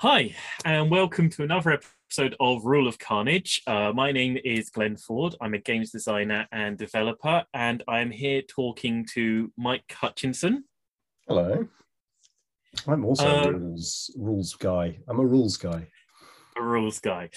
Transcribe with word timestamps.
Hi, 0.00 0.34
and 0.64 0.90
welcome 0.90 1.28
to 1.28 1.42
another 1.42 1.72
episode 1.72 2.34
of 2.40 2.64
Rule 2.64 2.88
of 2.88 2.98
Carnage. 2.98 3.60
Uh, 3.66 3.92
my 3.94 4.12
name 4.12 4.38
is 4.46 4.70
Glenn 4.70 4.96
Ford. 4.96 5.34
I'm 5.42 5.52
a 5.52 5.58
games 5.58 5.90
designer 5.90 6.48
and 6.52 6.78
developer, 6.78 7.44
and 7.52 7.82
I'm 7.86 8.10
here 8.10 8.40
talking 8.40 9.06
to 9.12 9.52
Mike 9.58 9.92
Hutchinson. 9.92 10.64
Hello. 11.28 11.68
I'm 12.88 13.04
also 13.04 13.28
Uh, 13.28 13.48
a 13.48 13.52
rules 13.52 14.10
rules 14.16 14.54
guy. 14.54 14.98
I'm 15.06 15.20
a 15.20 15.26
rules 15.26 15.58
guy. 15.58 15.88
A 16.56 16.62
rules 16.62 16.98
guy. 16.98 17.28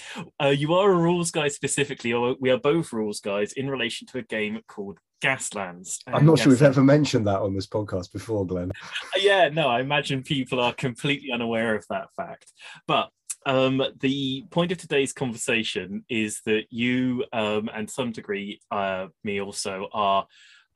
Uh, 0.42 0.48
you 0.48 0.72
are 0.72 0.90
a 0.90 0.96
rules 0.96 1.30
guy 1.30 1.48
specifically, 1.48 2.14
or 2.14 2.34
we 2.40 2.48
are 2.48 2.58
both 2.58 2.94
rules 2.94 3.20
guys 3.20 3.52
in 3.52 3.68
relation 3.68 4.06
to 4.06 4.18
a 4.18 4.22
game 4.22 4.62
called 4.68 5.00
Gaslands. 5.24 6.00
I'm 6.06 6.16
And 6.16 6.26
not 6.26 6.38
sure 6.38 6.50
we've 6.50 6.62
ever 6.62 6.82
mentioned 6.82 7.26
that 7.26 7.40
on 7.40 7.54
this 7.54 7.66
podcast 7.66 8.12
before, 8.12 8.46
Glenn. 8.46 8.70
yeah, 9.16 9.48
no, 9.48 9.68
I 9.68 9.80
imagine 9.80 10.22
people 10.22 10.60
are 10.60 10.74
completely 10.74 11.32
unaware 11.32 11.74
of 11.74 11.86
that 11.88 12.08
fact. 12.14 12.52
But 12.86 13.08
um, 13.46 13.82
the 14.00 14.44
point 14.50 14.70
of 14.70 14.78
today's 14.78 15.14
conversation 15.14 16.04
is 16.10 16.42
that 16.44 16.64
you, 16.68 17.24
um, 17.32 17.70
and 17.72 17.88
some 17.88 18.12
degree, 18.12 18.60
uh, 18.70 19.06
me 19.22 19.40
also, 19.40 19.88
are 19.92 20.26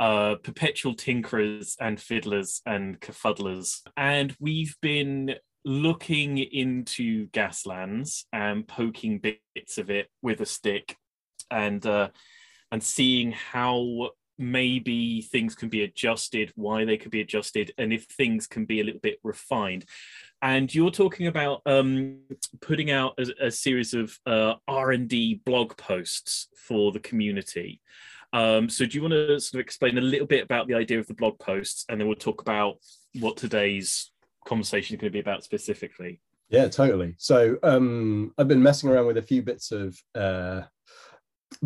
uh, 0.01 0.37
perpetual 0.42 0.95
tinkerers 0.95 1.77
and 1.78 2.01
fiddlers 2.01 2.62
and 2.65 2.98
cafuddlers. 3.01 3.83
And 3.98 4.34
we've 4.41 4.77
been 4.80 5.34
looking 5.67 6.39
into 6.39 7.28
Gaslands 7.28 8.25
and 8.33 8.67
poking 8.67 9.19
bits 9.19 9.77
of 9.77 9.91
it 9.91 10.09
with 10.23 10.41
a 10.41 10.47
stick 10.47 10.97
and 11.51 11.84
uh, 11.84 12.09
and 12.70 12.83
seeing 12.83 13.33
how 13.33 14.11
maybe 14.38 15.23
things 15.23 15.55
can 15.55 15.69
be 15.69 15.83
adjusted, 15.83 16.52
why 16.55 16.84
they 16.84 16.97
could 16.97 17.10
be 17.10 17.20
adjusted, 17.20 17.73
and 17.78 17.92
if 17.92 18.05
things 18.05 18.47
can 18.47 18.64
be 18.64 18.80
a 18.80 18.84
little 18.84 19.00
bit 19.00 19.19
refined. 19.22 19.84
And 20.41 20.72
you're 20.72 20.91
talking 20.91 21.27
about 21.27 21.62
um, 21.67 22.20
putting 22.61 22.91
out 22.91 23.19
a, 23.19 23.47
a 23.47 23.50
series 23.50 23.95
of 23.95 24.17
uh, 24.25 24.55
R 24.69 24.92
and 24.92 25.08
D 25.08 25.41
blog 25.45 25.77
posts 25.77 26.48
for 26.56 26.92
the 26.92 27.00
community. 27.00 27.80
Um, 28.33 28.69
so, 28.69 28.84
do 28.86 28.97
you 28.97 29.03
want 29.03 29.12
to 29.12 29.41
sort 29.41 29.55
of 29.55 29.61
explain 29.61 29.98
a 29.98 30.03
little 30.03 30.27
bit 30.27 30.45
about 30.45 30.69
the 30.69 30.75
idea 30.75 30.98
of 30.98 31.06
the 31.06 31.14
blog 31.14 31.39
posts, 31.39 31.84
and 31.89 32.00
then 32.00 32.06
we'll 32.06 32.17
talk 32.17 32.41
about 32.41 32.77
what 33.19 33.36
today's 33.36 34.12
conversation 34.47 34.95
is 34.95 35.00
going 35.00 35.11
to 35.11 35.17
be 35.17 35.20
about 35.20 35.45
specifically? 35.45 36.20
Yeah, 36.50 36.69
totally. 36.69 37.14
So 37.19 37.58
um, 37.62 38.33
I've 38.39 38.48
been 38.48 38.62
messing 38.62 38.89
around 38.89 39.06
with 39.06 39.19
a 39.19 39.23
few 39.23 39.42
bits 39.42 39.70
of 39.70 39.98
uh, 40.14 40.62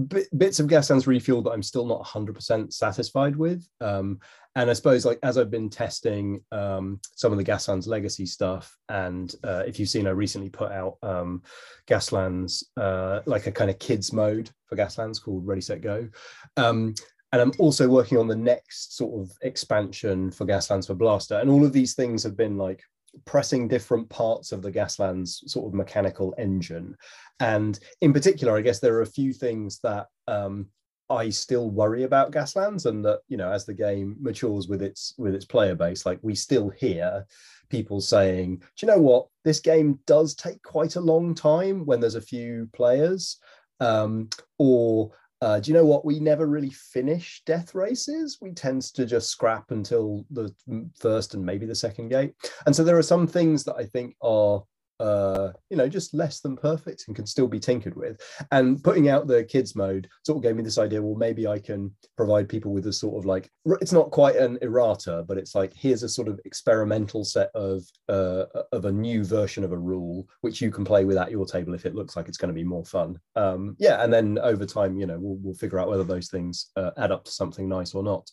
bit, 0.08 0.26
bits 0.36 0.60
of 0.60 0.66
Gaslands 0.66 1.06
refuel 1.06 1.42
that 1.42 1.50
I'm 1.50 1.62
still 1.62 1.86
not 1.86 2.04
100% 2.04 2.72
satisfied 2.72 3.36
with. 3.36 3.66
Um, 3.80 4.20
and 4.54 4.68
I 4.68 4.72
suppose 4.74 5.04
like 5.04 5.18
as 5.22 5.38
I've 5.38 5.50
been 5.50 5.70
testing 5.70 6.42
um, 6.52 7.00
some 7.16 7.32
of 7.32 7.38
the 7.38 7.44
Gaslands 7.44 7.86
legacy 7.86 8.26
stuff, 8.26 8.76
and 8.88 9.34
uh, 9.44 9.62
if 9.66 9.78
you've 9.78 9.88
seen, 9.88 10.06
I 10.06 10.10
recently 10.10 10.50
put 10.50 10.72
out 10.72 10.98
um, 11.02 11.42
Gaslands 11.86 12.64
uh, 12.76 13.20
like 13.26 13.46
a 13.46 13.52
kind 13.52 13.70
of 13.70 13.78
kids 13.78 14.12
mode 14.12 14.50
for 14.66 14.76
Gaslands 14.76 15.22
called 15.22 15.46
Ready 15.46 15.62
Set 15.62 15.80
Go. 15.80 16.08
Um, 16.56 16.94
and 17.32 17.40
I'm 17.40 17.52
also 17.58 17.88
working 17.88 18.18
on 18.18 18.28
the 18.28 18.36
next 18.36 18.96
sort 18.96 19.18
of 19.18 19.34
expansion 19.40 20.30
for 20.30 20.44
Gaslands 20.44 20.86
for 20.86 20.94
Blaster. 20.94 21.36
And 21.36 21.48
all 21.48 21.64
of 21.64 21.72
these 21.72 21.94
things 21.94 22.22
have 22.24 22.36
been 22.36 22.58
like 22.58 22.82
pressing 23.24 23.68
different 23.68 24.08
parts 24.08 24.52
of 24.52 24.62
the 24.62 24.72
Gaslands 24.72 25.48
sort 25.48 25.66
of 25.66 25.74
mechanical 25.74 26.34
engine. 26.38 26.96
And 27.40 27.78
in 28.00 28.12
particular, 28.12 28.56
I 28.56 28.62
guess 28.62 28.80
there 28.80 28.94
are 28.94 29.02
a 29.02 29.06
few 29.06 29.32
things 29.32 29.78
that 29.80 30.06
um, 30.28 30.66
I 31.10 31.28
still 31.28 31.70
worry 31.70 32.04
about 32.04 32.32
Gaslands, 32.32 32.86
and 32.86 33.04
that 33.04 33.20
you 33.28 33.36
know, 33.36 33.50
as 33.50 33.66
the 33.66 33.74
game 33.74 34.16
matures 34.20 34.68
with 34.68 34.82
its 34.82 35.14
with 35.18 35.34
its 35.34 35.44
player 35.44 35.74
base, 35.74 36.06
like 36.06 36.18
we 36.22 36.34
still 36.34 36.70
hear 36.70 37.26
people 37.68 38.00
saying, 38.00 38.56
"Do 38.56 38.86
you 38.86 38.88
know 38.88 39.00
what? 39.00 39.26
This 39.44 39.60
game 39.60 39.98
does 40.06 40.34
take 40.34 40.62
quite 40.62 40.96
a 40.96 41.00
long 41.00 41.34
time 41.34 41.84
when 41.84 42.00
there's 42.00 42.14
a 42.14 42.20
few 42.20 42.68
players," 42.72 43.38
um, 43.80 44.30
or 44.58 45.10
uh, 45.42 45.58
do 45.58 45.72
you 45.72 45.76
know 45.76 45.84
what? 45.84 46.04
We 46.04 46.20
never 46.20 46.46
really 46.46 46.70
finish 46.70 47.42
death 47.46 47.74
races. 47.74 48.38
We 48.40 48.52
tend 48.52 48.82
to 48.94 49.04
just 49.04 49.28
scrap 49.28 49.72
until 49.72 50.24
the 50.30 50.54
first 51.00 51.34
and 51.34 51.44
maybe 51.44 51.66
the 51.66 51.74
second 51.74 52.10
gate. 52.10 52.32
And 52.64 52.74
so 52.74 52.84
there 52.84 52.96
are 52.96 53.02
some 53.02 53.26
things 53.26 53.64
that 53.64 53.74
I 53.74 53.84
think 53.86 54.14
are, 54.22 54.62
uh, 55.02 55.52
you 55.68 55.76
know, 55.76 55.88
just 55.88 56.14
less 56.14 56.40
than 56.40 56.56
perfect 56.56 57.04
and 57.06 57.16
can 57.16 57.26
still 57.26 57.48
be 57.48 57.58
tinkered 57.58 57.96
with. 57.96 58.20
And 58.52 58.82
putting 58.82 59.08
out 59.08 59.26
the 59.26 59.42
kids 59.42 59.74
mode 59.74 60.08
sort 60.24 60.36
of 60.36 60.42
gave 60.44 60.54
me 60.54 60.62
this 60.62 60.78
idea. 60.78 61.02
Well, 61.02 61.16
maybe 61.16 61.46
I 61.46 61.58
can 61.58 61.90
provide 62.16 62.48
people 62.48 62.72
with 62.72 62.86
a 62.86 62.92
sort 62.92 63.18
of 63.18 63.26
like 63.26 63.50
it's 63.80 63.92
not 63.92 64.12
quite 64.12 64.36
an 64.36 64.58
errata, 64.62 65.24
but 65.26 65.38
it's 65.38 65.54
like 65.56 65.72
here's 65.74 66.04
a 66.04 66.08
sort 66.08 66.28
of 66.28 66.38
experimental 66.44 67.24
set 67.24 67.50
of 67.54 67.82
uh, 68.08 68.44
of 68.70 68.84
a 68.84 68.92
new 68.92 69.24
version 69.24 69.64
of 69.64 69.72
a 69.72 69.78
rule 69.78 70.28
which 70.42 70.60
you 70.60 70.70
can 70.70 70.84
play 70.84 71.04
with 71.04 71.16
at 71.16 71.32
your 71.32 71.46
table 71.46 71.74
if 71.74 71.84
it 71.84 71.96
looks 71.96 72.14
like 72.14 72.28
it's 72.28 72.38
going 72.38 72.54
to 72.54 72.60
be 72.60 72.64
more 72.64 72.84
fun. 72.84 73.18
Um, 73.34 73.74
yeah, 73.80 74.04
and 74.04 74.12
then 74.12 74.38
over 74.38 74.64
time, 74.64 74.96
you 74.96 75.06
know, 75.06 75.18
we'll, 75.18 75.38
we'll 75.42 75.54
figure 75.54 75.80
out 75.80 75.88
whether 75.88 76.04
those 76.04 76.28
things 76.28 76.70
uh, 76.76 76.92
add 76.96 77.10
up 77.10 77.24
to 77.24 77.32
something 77.32 77.68
nice 77.68 77.92
or 77.92 78.04
not. 78.04 78.30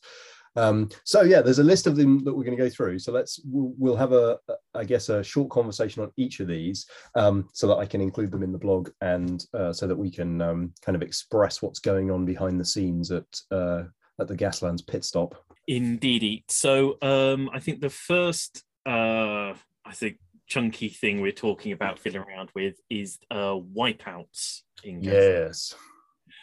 Um, 0.60 0.90
so 1.04 1.22
yeah, 1.22 1.42
there's 1.42 1.60
a 1.60 1.64
list 1.64 1.88
of 1.88 1.96
them 1.96 2.24
that 2.24 2.34
we're 2.34 2.44
going 2.44 2.58
to 2.58 2.64
go 2.64 2.70
through. 2.70 3.00
So 3.00 3.12
let's 3.12 3.40
we'll, 3.46 3.74
we'll 3.78 3.96
have 3.96 4.12
a, 4.12 4.38
I 4.74 4.84
guess, 4.84 5.10
a 5.10 5.24
short 5.24 5.50
conversation 5.50 6.04
on 6.04 6.12
each 6.18 6.40
of 6.40 6.48
these, 6.48 6.86
um, 7.16 7.48
so 7.54 7.68
that 7.68 7.78
I 7.78 7.86
can 7.86 8.02
include 8.02 8.32
them 8.32 8.44
in 8.44 8.52
the 8.52 8.58
blog 8.58 8.90
and 9.02 9.46
uh, 9.54 9.74
so 9.74 9.88
that 9.88 9.96
we 9.96 10.12
can 10.12 10.42
um, 10.42 10.74
kind 10.86 10.96
of 10.96 11.02
express 11.02 11.62
what's 11.62 11.80
going 11.80 12.12
on 12.12 12.26
behind 12.26 12.60
the 12.60 12.66
scenes 12.66 13.12
at 13.12 13.30
uh, 13.52 13.84
at 14.20 14.28
the 14.28 14.36
Gaslands 14.36 14.86
pit 14.86 15.04
stop. 15.04 15.36
Indeed. 15.68 16.44
So 16.50 16.98
um, 17.02 17.50
I 17.54 17.60
think 17.60 17.80
the 17.80 17.92
first, 17.92 18.64
uh, 18.86 19.54
I 19.86 19.94
think, 19.94 20.18
chunky 20.48 20.90
thing 20.90 21.22
we're 21.22 21.32
talking 21.32 21.72
about 21.74 22.00
fiddling 22.00 22.28
around 22.28 22.50
with 22.56 22.76
is 22.90 23.20
uh, 23.30 23.54
wipeouts 23.54 24.62
in 24.84 25.02
Gaslands. 25.02 25.04
Yes. 25.04 25.76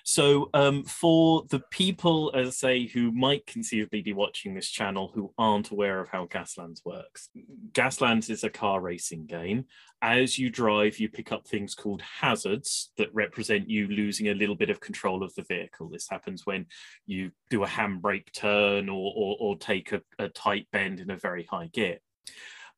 So, 0.09 0.51
um, 0.55 0.85
for 0.85 1.43
the 1.51 1.59
people, 1.73 2.31
as 2.33 2.47
I 2.47 2.51
say, 2.51 2.87
who 2.87 3.11
might 3.11 3.45
conceivably 3.45 4.03
be 4.03 4.13
watching 4.13 4.55
this 4.55 4.71
channel 4.71 5.11
who 5.13 5.35
aren't 5.37 5.71
aware 5.71 5.99
of 5.99 6.09
how 6.09 6.27
Gaslands 6.27 6.85
works, 6.85 7.29
Gaslands 7.73 8.31
is 8.31 8.45
a 8.45 8.49
car 8.49 8.81
racing 8.81 9.27
game. 9.27 9.65
As 10.01 10.39
you 10.39 10.49
drive, 10.49 11.01
you 11.01 11.09
pick 11.09 11.33
up 11.33 11.49
things 11.49 11.75
called 11.75 12.03
hazards 12.03 12.93
that 12.99 13.13
represent 13.13 13.69
you 13.69 13.89
losing 13.89 14.29
a 14.29 14.35
little 14.35 14.55
bit 14.55 14.71
of 14.71 14.79
control 14.79 15.25
of 15.25 15.35
the 15.35 15.43
vehicle. 15.43 15.89
This 15.89 16.09
happens 16.09 16.47
when 16.47 16.67
you 17.07 17.33
do 17.51 17.65
a 17.65 17.67
handbrake 17.67 18.33
turn 18.33 18.89
or, 18.89 19.13
or, 19.17 19.37
or 19.41 19.57
take 19.57 19.91
a, 19.91 20.03
a 20.21 20.29
tight 20.29 20.69
bend 20.71 21.01
in 21.01 21.11
a 21.11 21.17
very 21.17 21.49
high 21.51 21.67
gear. 21.73 21.99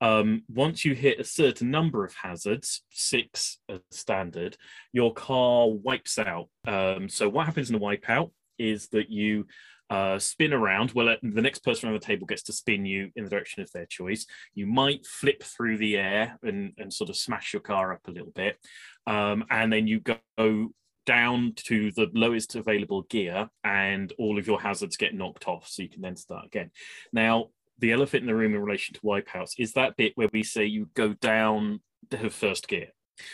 Um, 0.01 0.43
once 0.49 0.85
you 0.85 0.95
hit 0.95 1.21
a 1.21 1.25
certain 1.25 1.71
number 1.71 2.05
of 2.05 2.15
hazards, 2.15 2.83
six 2.91 3.59
as 3.69 3.81
standard, 3.91 4.57
your 4.93 5.13
car 5.13 5.69
wipes 5.69 6.19
out. 6.19 6.49
Um, 6.67 7.09
so 7.09 7.29
what 7.29 7.47
happens 7.47 7.71
in 7.71 7.77
a 7.77 7.81
wipeout 7.81 8.31
is 8.59 8.89
that 8.89 9.11
you 9.11 9.47
uh, 9.91 10.19
spin 10.19 10.53
around. 10.53 10.93
Well, 10.93 11.09
uh, 11.09 11.17
the 11.23 11.43
next 11.43 11.61
person 11.61 11.89
around 11.89 12.01
the 12.01 12.07
table 12.07 12.27
gets 12.27 12.43
to 12.45 12.53
spin 12.53 12.85
you 12.85 13.11
in 13.17 13.25
the 13.25 13.31
direction 13.31 13.63
of 13.63 13.73
their 13.73 13.87
choice. 13.87 14.27
You 14.55 14.67
might 14.67 15.07
flip 15.07 15.43
through 15.43 15.79
the 15.79 15.97
air 15.97 16.39
and, 16.43 16.73
and 16.79 16.93
sort 16.93 17.11
of 17.11 17.17
smash 17.17 17.53
your 17.53 17.63
car 17.63 17.93
up 17.93 18.07
a 18.07 18.11
little 18.11 18.33
bit, 18.35 18.59
um, 19.07 19.45
and 19.51 19.73
then 19.73 19.87
you 19.87 20.01
go 20.01 20.19
down 21.07 21.55
to 21.57 21.91
the 21.93 22.11
lowest 22.13 22.55
available 22.55 23.03
gear, 23.03 23.49
and 23.65 24.13
all 24.19 24.39
of 24.39 24.47
your 24.47 24.61
hazards 24.61 24.99
get 24.99 25.15
knocked 25.15 25.49
off, 25.49 25.67
so 25.67 25.83
you 25.83 25.89
can 25.89 26.03
then 26.03 26.17
start 26.17 26.45
again. 26.45 26.71
Now, 27.15 27.47
the 27.79 27.93
elephant 27.93 28.23
in 28.23 28.27
the 28.27 28.35
room 28.35 28.55
in 28.55 28.61
relation 28.61 28.95
to 28.95 29.01
wipeouts 29.01 29.55
is 29.59 29.73
that 29.73 29.97
bit 29.97 30.13
where 30.17 30.29
we 30.33 30.43
say 30.43 30.65
you 30.65 30.89
go 30.95 31.15
down 31.15 31.81
to 32.11 32.31
first 32.31 32.69
gear. 32.69 32.89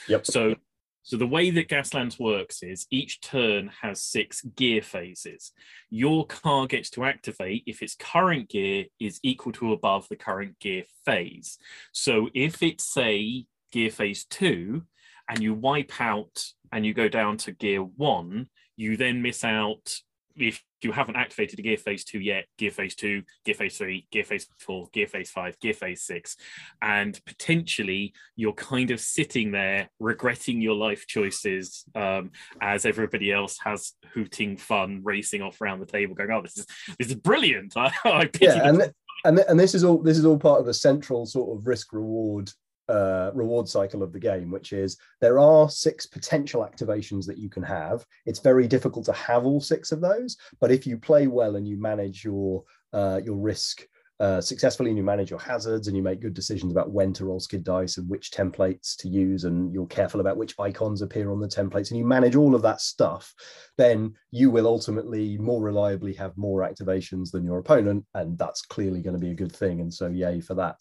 Yep. 0.08 0.26
So, 0.26 0.54
so 1.02 1.16
the 1.16 1.26
way 1.26 1.50
that 1.50 1.68
Gaslands 1.68 2.18
works 2.18 2.62
is 2.62 2.86
each 2.90 3.20
turn 3.20 3.70
has 3.82 4.02
six 4.02 4.42
gear 4.42 4.82
phases. 4.82 5.52
Your 5.90 6.26
car 6.26 6.66
gets 6.66 6.90
to 6.90 7.04
activate 7.04 7.64
if 7.66 7.82
its 7.82 7.94
current 7.94 8.48
gear 8.48 8.86
is 8.98 9.20
equal 9.22 9.52
to 9.52 9.70
or 9.70 9.74
above 9.74 10.08
the 10.08 10.16
current 10.16 10.58
gear 10.60 10.84
phase. 11.04 11.58
So 11.92 12.28
if 12.34 12.62
it's 12.62 12.84
say 12.84 13.44
gear 13.72 13.90
phase 13.90 14.24
two, 14.24 14.84
and 15.28 15.42
you 15.42 15.54
wipe 15.54 16.00
out 16.00 16.44
and 16.72 16.84
you 16.84 16.92
go 16.92 17.08
down 17.08 17.36
to 17.38 17.52
gear 17.52 17.80
one, 17.80 18.48
you 18.76 18.96
then 18.96 19.22
miss 19.22 19.44
out 19.44 20.00
if 20.36 20.62
you 20.84 20.92
haven't 20.92 21.16
activated 21.16 21.58
a 21.58 21.62
gear 21.62 21.76
phase 21.76 22.04
two 22.04 22.20
yet, 22.20 22.44
gear 22.58 22.70
phase 22.70 22.94
two, 22.94 23.22
gear 23.44 23.54
phase 23.54 23.76
three, 23.76 24.06
gear 24.10 24.24
phase 24.24 24.46
four, 24.58 24.88
gear 24.92 25.06
phase 25.06 25.30
five, 25.30 25.58
gear 25.60 25.74
phase 25.74 26.02
six, 26.02 26.36
and 26.82 27.18
potentially 27.26 28.12
you're 28.36 28.52
kind 28.52 28.90
of 28.90 29.00
sitting 29.00 29.50
there 29.52 29.88
regretting 29.98 30.60
your 30.60 30.74
life 30.74 31.06
choices 31.06 31.84
um, 31.94 32.30
as 32.60 32.86
everybody 32.86 33.32
else 33.32 33.58
has 33.64 33.92
hooting 34.12 34.56
fun, 34.56 35.00
racing 35.02 35.42
off 35.42 35.60
around 35.60 35.80
the 35.80 35.86
table, 35.86 36.14
going, 36.14 36.30
"Oh, 36.30 36.42
this 36.42 36.58
is 36.58 36.66
this 36.98 37.08
is 37.08 37.14
brilliant!" 37.14 37.74
I, 37.76 37.92
I 38.04 38.24
pity 38.26 38.46
Yeah, 38.46 38.68
and 38.68 38.78
th- 38.78 38.92
and 39.24 39.36
th- 39.36 39.46
and 39.48 39.58
this 39.58 39.74
is 39.74 39.84
all 39.84 39.98
this 39.98 40.18
is 40.18 40.24
all 40.24 40.38
part 40.38 40.60
of 40.60 40.66
the 40.66 40.74
central 40.74 41.26
sort 41.26 41.56
of 41.56 41.66
risk 41.66 41.92
reward 41.92 42.50
uh, 42.88 43.30
reward 43.34 43.68
cycle 43.68 44.02
of 44.02 44.12
the 44.12 44.18
game, 44.18 44.50
which 44.50 44.72
is 44.72 44.96
there 45.20 45.38
are 45.38 45.68
six 45.68 46.06
potential 46.06 46.62
activations 46.62 47.26
that 47.26 47.38
you 47.38 47.48
can 47.48 47.62
have. 47.62 48.04
It's 48.26 48.40
very 48.40 48.66
difficult 48.66 49.04
to 49.06 49.12
have 49.12 49.46
all 49.46 49.60
six 49.60 49.92
of 49.92 50.00
those, 50.00 50.36
but 50.60 50.70
if 50.70 50.86
you 50.86 50.98
play 50.98 51.26
well 51.26 51.56
and 51.56 51.66
you 51.66 51.80
manage 51.80 52.24
your 52.24 52.64
uh, 52.92 53.20
your 53.24 53.36
risk 53.36 53.86
uh, 54.20 54.40
successfully 54.40 54.90
and 54.90 54.96
you 54.96 55.02
manage 55.02 55.28
your 55.28 55.40
hazards 55.40 55.88
and 55.88 55.96
you 55.96 56.02
make 56.02 56.20
good 56.20 56.34
decisions 56.34 56.70
about 56.70 56.92
when 56.92 57.12
to 57.12 57.24
roll 57.24 57.40
skid 57.40 57.64
dice 57.64 57.98
and 57.98 58.08
which 58.08 58.30
templates 58.30 58.94
to 58.96 59.08
use 59.08 59.42
and 59.42 59.74
you're 59.74 59.88
careful 59.88 60.20
about 60.20 60.36
which 60.36 60.54
icons 60.60 61.02
appear 61.02 61.32
on 61.32 61.40
the 61.40 61.48
templates 61.48 61.90
and 61.90 61.98
you 61.98 62.06
manage 62.06 62.36
all 62.36 62.54
of 62.54 62.62
that 62.62 62.80
stuff 62.80 63.34
then 63.76 64.14
you 64.30 64.50
will 64.50 64.68
ultimately 64.68 65.36
more 65.38 65.60
reliably 65.60 66.14
have 66.14 66.36
more 66.36 66.60
activations 66.60 67.32
than 67.32 67.44
your 67.44 67.58
opponent 67.58 68.04
and 68.14 68.38
that's 68.38 68.62
clearly 68.62 69.02
going 69.02 69.16
to 69.16 69.20
be 69.20 69.32
a 69.32 69.34
good 69.34 69.52
thing 69.52 69.80
and 69.80 69.92
so 69.92 70.06
yay 70.06 70.40
for 70.40 70.54
that 70.54 70.80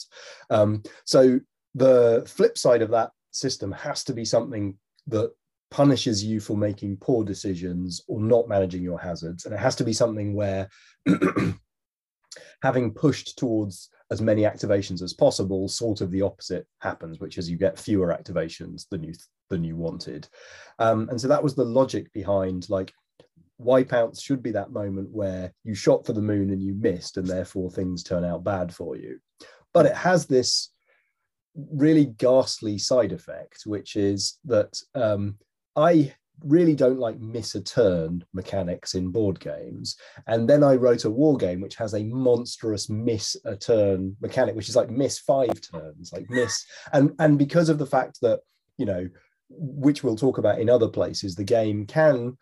um, 0.52 0.84
so 1.04 1.40
the 1.76 2.24
flip 2.28 2.58
side 2.58 2.82
of 2.82 2.92
that 2.92 3.12
system 3.32 3.72
has 3.72 4.04
to 4.06 4.14
be 4.14 4.26
something 4.26 4.78
that 5.08 5.32
punishes 5.72 6.24
you 6.24 6.40
for 6.40 6.56
making 6.56 6.96
poor 6.98 7.24
decisions 7.24 8.02
or 8.08 8.22
not 8.22 8.48
managing 8.48 8.84
your 8.84 9.00
hazards 9.00 9.46
and 9.46 9.56
it 9.56 9.60
has 9.60 9.76
to 9.76 9.84
be 9.84 9.94
something 9.94 10.36
where 10.36 10.70
having 12.62 12.94
pushed 12.94 13.38
towards 13.38 13.90
as 14.12 14.22
many 14.22 14.44
activations 14.44 15.02
as 15.02 15.14
possible, 15.14 15.68
sort 15.68 16.02
of 16.02 16.12
the 16.12 16.22
opposite 16.22 16.68
happens, 16.82 17.20
which 17.20 17.38
is 17.38 17.50
you 17.50 17.58
get 17.58 17.80
fewer 17.80 18.08
activations 18.08 18.88
than 18.90 19.04
you 19.04 19.14
than 19.50 19.64
you 19.64 19.76
wanted. 19.76 20.28
Um, 20.80 21.10
and 21.10 21.20
so 21.20 21.28
that 21.28 21.44
was 21.44 21.56
the 21.56 21.66
logic 21.66 22.12
behind 22.14 22.70
like 22.70 22.94
wipeouts 23.62 24.22
should 24.22 24.42
be 24.42 24.52
that 24.52 24.72
moment 24.72 25.10
where 25.12 25.54
you 25.64 25.76
shot 25.76 26.06
for 26.06 26.14
the 26.14 26.22
moon 26.22 26.52
and 26.52 26.62
you 26.62 26.74
missed, 26.76 27.18
and 27.18 27.28
therefore 27.28 27.70
things 27.70 28.04
turn 28.04 28.24
out 28.24 28.44
bad 28.44 28.74
for 28.74 28.96
you. 28.96 29.20
But 29.74 29.86
it 29.86 29.96
has 29.96 30.26
this 30.26 30.70
really 31.56 32.06
ghastly 32.06 32.78
side 32.78 33.12
effect, 33.12 33.64
which 33.66 33.96
is 33.96 34.40
that 34.46 34.78
um, 34.96 35.38
I 35.76 36.14
really 36.42 36.76
don't 36.76 37.00
like 37.00 37.20
miss 37.20 37.56
a 37.56 37.62
turn 37.62 38.24
mechanics 38.34 38.96
in 38.96 39.10
board 39.10 39.40
games. 39.40 39.96
And 40.28 40.50
then 40.50 40.64
I 40.64 40.76
wrote 40.76 41.06
a 41.06 41.10
war 41.10 41.38
game 41.38 41.62
which 41.62 41.76
has 41.76 41.94
a 41.94 42.04
monstrous 42.04 42.90
miss 42.90 43.38
a 43.46 43.56
turn 43.56 44.16
mechanic, 44.22 44.56
which 44.56 44.70
is 44.70 44.76
like 44.76 44.90
miss 44.90 45.20
five 45.20 45.60
turns, 45.62 46.12
like 46.12 46.30
miss. 46.30 46.66
And 46.94 47.14
and 47.20 47.38
because 47.38 47.70
of 47.70 47.78
the 47.78 47.86
fact 47.86 48.20
that, 48.22 48.42
you 48.78 48.86
know, 48.86 49.08
which 49.50 50.04
we'll 50.04 50.16
talk 50.16 50.38
about 50.38 50.60
in 50.60 50.70
other 50.70 50.88
places, 50.88 51.36
the 51.36 51.44
game 51.44 51.86
can, 51.86 52.38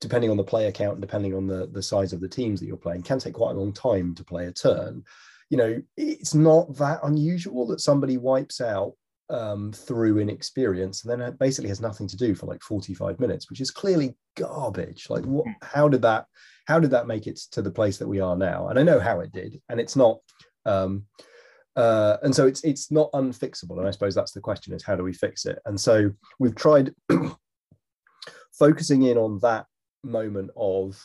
depending 0.00 0.30
on 0.30 0.36
the 0.36 0.44
player 0.44 0.70
count 0.70 0.94
and 0.94 1.02
depending 1.02 1.34
on 1.34 1.46
the, 1.46 1.68
the 1.72 1.82
size 1.82 2.12
of 2.12 2.20
the 2.20 2.28
teams 2.28 2.60
that 2.60 2.66
you're 2.66 2.76
playing, 2.76 3.02
can 3.02 3.18
take 3.18 3.34
quite 3.34 3.52
a 3.52 3.58
long 3.58 3.72
time 3.72 4.14
to 4.14 4.24
play 4.24 4.46
a 4.46 4.52
turn. 4.52 5.02
You 5.50 5.56
know, 5.56 5.82
it's 5.96 6.34
not 6.34 6.76
that 6.76 7.00
unusual 7.02 7.66
that 7.68 7.80
somebody 7.80 8.16
wipes 8.16 8.60
out 8.60 8.94
um, 9.30 9.72
through 9.72 10.18
inexperience 10.18 11.04
and 11.04 11.10
then 11.10 11.20
it 11.20 11.38
basically 11.38 11.68
has 11.68 11.80
nothing 11.80 12.08
to 12.08 12.16
do 12.16 12.34
for 12.34 12.46
like 12.46 12.62
45 12.62 13.20
minutes 13.20 13.48
which 13.48 13.60
is 13.60 13.70
clearly 13.70 14.16
garbage. 14.36 15.08
Like 15.08 15.24
what 15.24 15.46
hmm. 15.46 15.52
how 15.62 15.88
did 15.88 16.02
that 16.02 16.26
how 16.66 16.80
did 16.80 16.90
that 16.90 17.06
make 17.06 17.26
it 17.26 17.38
to 17.52 17.62
the 17.62 17.70
place 17.70 17.98
that 17.98 18.08
we 18.08 18.20
are 18.20 18.36
now? 18.36 18.68
And 18.68 18.78
i 18.78 18.82
know 18.82 18.98
how 18.98 19.20
it 19.20 19.32
did 19.32 19.60
and 19.68 19.80
it's 19.80 19.96
not 19.96 20.18
um, 20.66 21.04
uh, 21.76 22.16
and 22.22 22.34
so 22.34 22.46
it's 22.46 22.62
it's 22.64 22.90
not 22.90 23.10
unfixable 23.12 23.78
and 23.78 23.86
i 23.86 23.90
suppose 23.92 24.14
that's 24.14 24.32
the 24.32 24.40
question 24.40 24.74
is 24.74 24.82
how 24.82 24.96
do 24.96 25.04
we 25.04 25.12
fix 25.12 25.46
it? 25.46 25.60
And 25.64 25.80
so 25.80 26.10
we've 26.38 26.56
tried 26.56 26.92
focusing 28.58 29.04
in 29.04 29.16
on 29.16 29.38
that 29.40 29.66
moment 30.02 30.50
of 30.56 31.00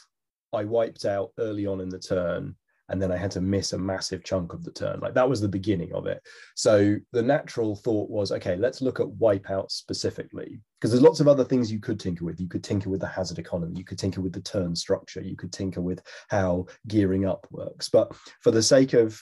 i 0.53 0.63
wiped 0.63 1.05
out 1.05 1.31
early 1.37 1.65
on 1.65 1.81
in 1.81 1.89
the 1.89 1.99
turn 1.99 2.55
and 2.89 3.01
then 3.01 3.11
I 3.11 3.17
had 3.17 3.31
to 3.31 3.41
miss 3.41 3.73
a 3.73 3.77
massive 3.77 4.23
chunk 4.23 4.53
of 4.53 4.63
the 4.63 4.71
turn. 4.71 4.99
Like 4.99 5.13
that 5.15 5.27
was 5.27 5.41
the 5.41 5.47
beginning 5.47 5.91
of 5.93 6.05
it. 6.05 6.21
So 6.55 6.97
the 7.11 7.21
natural 7.21 7.75
thought 7.75 8.09
was, 8.09 8.31
okay, 8.31 8.55
let's 8.55 8.81
look 8.81 8.99
at 8.99 9.07
wipeout 9.07 9.71
specifically 9.71 10.61
because 10.79 10.91
there's 10.91 11.03
lots 11.03 11.19
of 11.19 11.27
other 11.27 11.43
things 11.43 11.71
you 11.71 11.79
could 11.79 11.99
tinker 11.99 12.25
with. 12.25 12.39
You 12.39 12.47
could 12.47 12.63
tinker 12.63 12.89
with 12.89 13.01
the 13.01 13.07
hazard 13.07 13.39
economy. 13.39 13.77
You 13.77 13.85
could 13.85 13.97
tinker 13.97 14.21
with 14.21 14.33
the 14.33 14.41
turn 14.41 14.75
structure. 14.75 15.21
You 15.21 15.35
could 15.35 15.51
tinker 15.51 15.81
with 15.81 16.01
how 16.29 16.67
gearing 16.87 17.25
up 17.25 17.47
works. 17.49 17.89
But 17.89 18.15
for 18.41 18.51
the 18.51 18.61
sake 18.61 18.93
of 18.93 19.19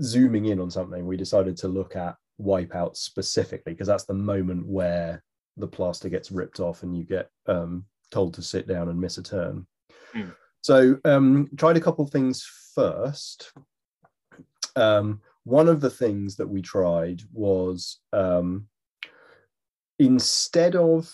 zooming 0.00 0.46
in 0.46 0.60
on 0.60 0.70
something, 0.70 1.04
we 1.06 1.16
decided 1.16 1.56
to 1.58 1.68
look 1.68 1.96
at 1.96 2.14
wipeout 2.40 2.96
specifically 2.96 3.72
because 3.72 3.88
that's 3.88 4.04
the 4.04 4.14
moment 4.14 4.66
where 4.66 5.22
the 5.56 5.66
plaster 5.66 6.08
gets 6.08 6.30
ripped 6.30 6.60
off 6.60 6.82
and 6.82 6.96
you 6.96 7.02
get 7.02 7.30
um, 7.46 7.84
told 8.10 8.34
to 8.34 8.42
sit 8.42 8.68
down 8.68 8.88
and 8.88 9.00
miss 9.00 9.18
a 9.18 9.22
turn. 9.22 9.66
Mm. 10.14 10.34
So 10.66 10.98
um, 11.04 11.48
tried 11.56 11.76
a 11.76 11.80
couple 11.80 12.04
things 12.08 12.44
first. 12.74 13.52
Um, 14.74 15.20
one 15.44 15.68
of 15.68 15.80
the 15.80 15.90
things 15.90 16.34
that 16.38 16.48
we 16.48 16.60
tried 16.60 17.22
was 17.32 18.00
um, 18.12 18.66
instead 20.00 20.74
of 20.74 21.08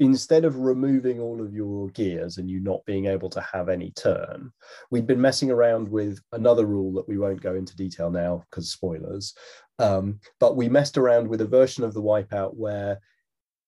instead 0.00 0.46
of 0.46 0.56
removing 0.56 1.20
all 1.20 1.42
of 1.42 1.52
your 1.52 1.90
gears 1.90 2.38
and 2.38 2.50
you 2.50 2.60
not 2.60 2.82
being 2.86 3.04
able 3.04 3.28
to 3.28 3.42
have 3.42 3.68
any 3.68 3.90
turn, 3.90 4.50
we'd 4.90 5.06
been 5.06 5.20
messing 5.20 5.50
around 5.50 5.86
with 5.86 6.18
another 6.32 6.64
rule 6.64 6.94
that 6.94 7.06
we 7.06 7.18
won't 7.18 7.42
go 7.42 7.56
into 7.56 7.76
detail 7.76 8.10
now 8.10 8.42
because 8.48 8.70
spoilers. 8.70 9.34
Um, 9.78 10.18
but 10.40 10.56
we 10.56 10.70
messed 10.70 10.96
around 10.96 11.28
with 11.28 11.42
a 11.42 11.46
version 11.46 11.84
of 11.84 11.92
the 11.92 12.02
wipeout 12.02 12.54
where 12.54 13.00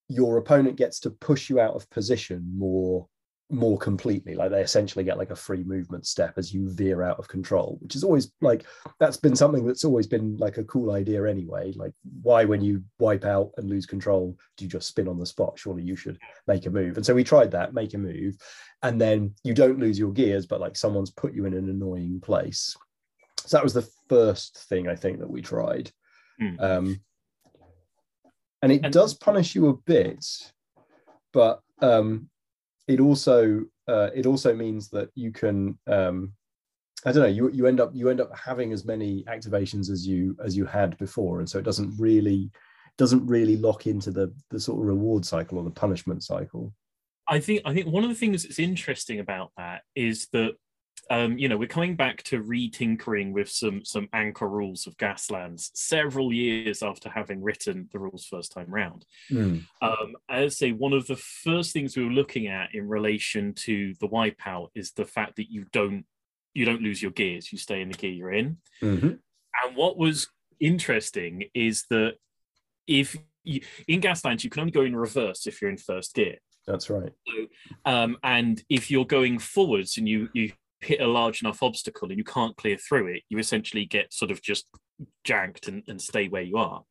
your 0.08 0.38
opponent 0.38 0.76
gets 0.76 0.98
to 1.00 1.10
push 1.10 1.50
you 1.50 1.60
out 1.60 1.74
of 1.74 1.90
position 1.90 2.50
more 2.56 3.06
more 3.50 3.78
completely 3.78 4.34
like 4.34 4.50
they 4.50 4.60
essentially 4.60 5.02
get 5.02 5.16
like 5.16 5.30
a 5.30 5.36
free 5.36 5.64
movement 5.64 6.06
step 6.06 6.34
as 6.36 6.52
you 6.52 6.68
veer 6.68 7.02
out 7.02 7.18
of 7.18 7.28
control 7.28 7.78
which 7.80 7.96
is 7.96 8.04
always 8.04 8.30
like 8.42 8.66
that's 9.00 9.16
been 9.16 9.34
something 9.34 9.66
that's 9.66 9.86
always 9.86 10.06
been 10.06 10.36
like 10.36 10.58
a 10.58 10.64
cool 10.64 10.92
idea 10.92 11.24
anyway. 11.24 11.72
Like 11.74 11.92
why 12.20 12.44
when 12.44 12.60
you 12.60 12.82
wipe 12.98 13.24
out 13.24 13.52
and 13.56 13.70
lose 13.70 13.86
control 13.86 14.36
do 14.58 14.64
you 14.66 14.70
just 14.70 14.88
spin 14.88 15.08
on 15.08 15.18
the 15.18 15.24
spot? 15.24 15.58
Surely 15.58 15.82
you 15.82 15.96
should 15.96 16.18
make 16.46 16.66
a 16.66 16.70
move. 16.70 16.96
And 16.98 17.06
so 17.06 17.14
we 17.14 17.24
tried 17.24 17.50
that 17.52 17.72
make 17.72 17.94
a 17.94 17.98
move 17.98 18.36
and 18.82 19.00
then 19.00 19.34
you 19.44 19.54
don't 19.54 19.78
lose 19.78 19.98
your 19.98 20.12
gears 20.12 20.44
but 20.44 20.60
like 20.60 20.76
someone's 20.76 21.10
put 21.10 21.32
you 21.32 21.46
in 21.46 21.54
an 21.54 21.70
annoying 21.70 22.20
place. 22.20 22.76
So 23.40 23.56
that 23.56 23.64
was 23.64 23.72
the 23.72 23.88
first 24.10 24.58
thing 24.68 24.88
i 24.88 24.94
think 24.96 25.20
that 25.20 25.30
we 25.30 25.40
tried. 25.40 25.90
Mm. 26.40 26.60
um 26.60 27.00
and 28.62 28.72
it 28.72 28.84
and- 28.84 28.92
does 28.92 29.14
punish 29.14 29.54
you 29.54 29.68
a 29.68 29.74
bit 29.74 30.24
but 31.32 31.60
um 31.80 32.28
it 32.88 33.00
also 33.00 33.64
uh, 33.86 34.10
it 34.14 34.26
also 34.26 34.54
means 34.54 34.88
that 34.90 35.10
you 35.14 35.30
can 35.30 35.78
um, 35.86 36.32
I 37.04 37.12
don't 37.12 37.22
know 37.22 37.28
you 37.28 37.50
you 37.50 37.66
end 37.66 37.80
up 37.80 37.90
you 37.94 38.08
end 38.08 38.20
up 38.20 38.36
having 38.36 38.72
as 38.72 38.84
many 38.84 39.22
activations 39.24 39.90
as 39.90 40.06
you 40.06 40.36
as 40.44 40.56
you 40.56 40.64
had 40.64 40.98
before, 40.98 41.38
and 41.38 41.48
so 41.48 41.58
it 41.58 41.64
doesn't 41.64 41.94
really 41.98 42.50
doesn't 42.96 43.24
really 43.26 43.56
lock 43.56 43.86
into 43.86 44.10
the 44.10 44.34
the 44.50 44.58
sort 44.58 44.80
of 44.80 44.86
reward 44.86 45.24
cycle 45.24 45.58
or 45.58 45.64
the 45.64 45.70
punishment 45.70 46.24
cycle. 46.24 46.74
I 47.28 47.38
think 47.38 47.62
I 47.64 47.74
think 47.74 47.86
one 47.86 48.02
of 48.02 48.08
the 48.08 48.16
things 48.16 48.42
that's 48.42 48.58
interesting 48.58 49.20
about 49.20 49.52
that 49.56 49.82
is 49.94 50.28
that 50.32 50.54
um, 51.10 51.38
you 51.38 51.48
know, 51.48 51.56
we're 51.56 51.68
coming 51.68 51.96
back 51.96 52.22
to 52.24 52.42
retinkering 52.42 53.32
with 53.32 53.48
some 53.48 53.84
some 53.84 54.08
anchor 54.12 54.48
rules 54.48 54.86
of 54.86 54.96
Gaslands 54.96 55.70
several 55.74 56.32
years 56.32 56.82
after 56.82 57.08
having 57.08 57.42
written 57.42 57.88
the 57.92 57.98
rules 57.98 58.26
first 58.26 58.52
time 58.52 58.66
round. 58.68 59.06
Mm. 59.30 59.64
Um, 59.80 60.16
I 60.28 60.48
say 60.48 60.72
one 60.72 60.92
of 60.92 61.06
the 61.06 61.16
first 61.16 61.72
things 61.72 61.96
we 61.96 62.04
were 62.04 62.10
looking 62.10 62.46
at 62.46 62.74
in 62.74 62.88
relation 62.88 63.54
to 63.54 63.94
the 64.00 64.08
wipeout 64.08 64.68
is 64.74 64.92
the 64.92 65.06
fact 65.06 65.36
that 65.36 65.50
you 65.50 65.66
don't 65.72 66.04
you 66.52 66.64
don't 66.64 66.82
lose 66.82 67.00
your 67.00 67.12
gears; 67.12 67.52
you 67.52 67.58
stay 67.58 67.80
in 67.80 67.88
the 67.88 67.96
gear 67.96 68.12
you're 68.12 68.32
in. 68.32 68.58
Mm-hmm. 68.82 69.06
And 69.06 69.76
what 69.76 69.96
was 69.96 70.28
interesting 70.60 71.44
is 71.54 71.84
that 71.90 72.16
if 72.86 73.16
you, 73.44 73.62
in 73.86 74.00
Gaslands 74.00 74.44
you 74.44 74.50
can 74.50 74.60
only 74.60 74.72
go 74.72 74.82
in 74.82 74.94
reverse 74.94 75.46
if 75.46 75.62
you're 75.62 75.70
in 75.70 75.78
first 75.78 76.14
gear. 76.14 76.36
That's 76.66 76.90
right. 76.90 77.12
So, 77.26 77.46
um, 77.90 78.18
and 78.22 78.62
if 78.68 78.90
you're 78.90 79.06
going 79.06 79.38
forwards 79.38 79.96
and 79.96 80.06
you 80.06 80.28
you 80.34 80.52
hit 80.80 81.00
a 81.00 81.06
large 81.06 81.42
enough 81.42 81.62
obstacle 81.62 82.08
and 82.08 82.18
you 82.18 82.24
can't 82.24 82.56
clear 82.56 82.76
through 82.76 83.08
it, 83.08 83.22
you 83.28 83.38
essentially 83.38 83.84
get 83.84 84.12
sort 84.12 84.30
of 84.30 84.42
just 84.42 84.66
janked 85.24 85.68
and, 85.68 85.82
and 85.88 86.00
stay 86.00 86.28
where 86.28 86.42
you 86.42 86.56
are. 86.56 86.82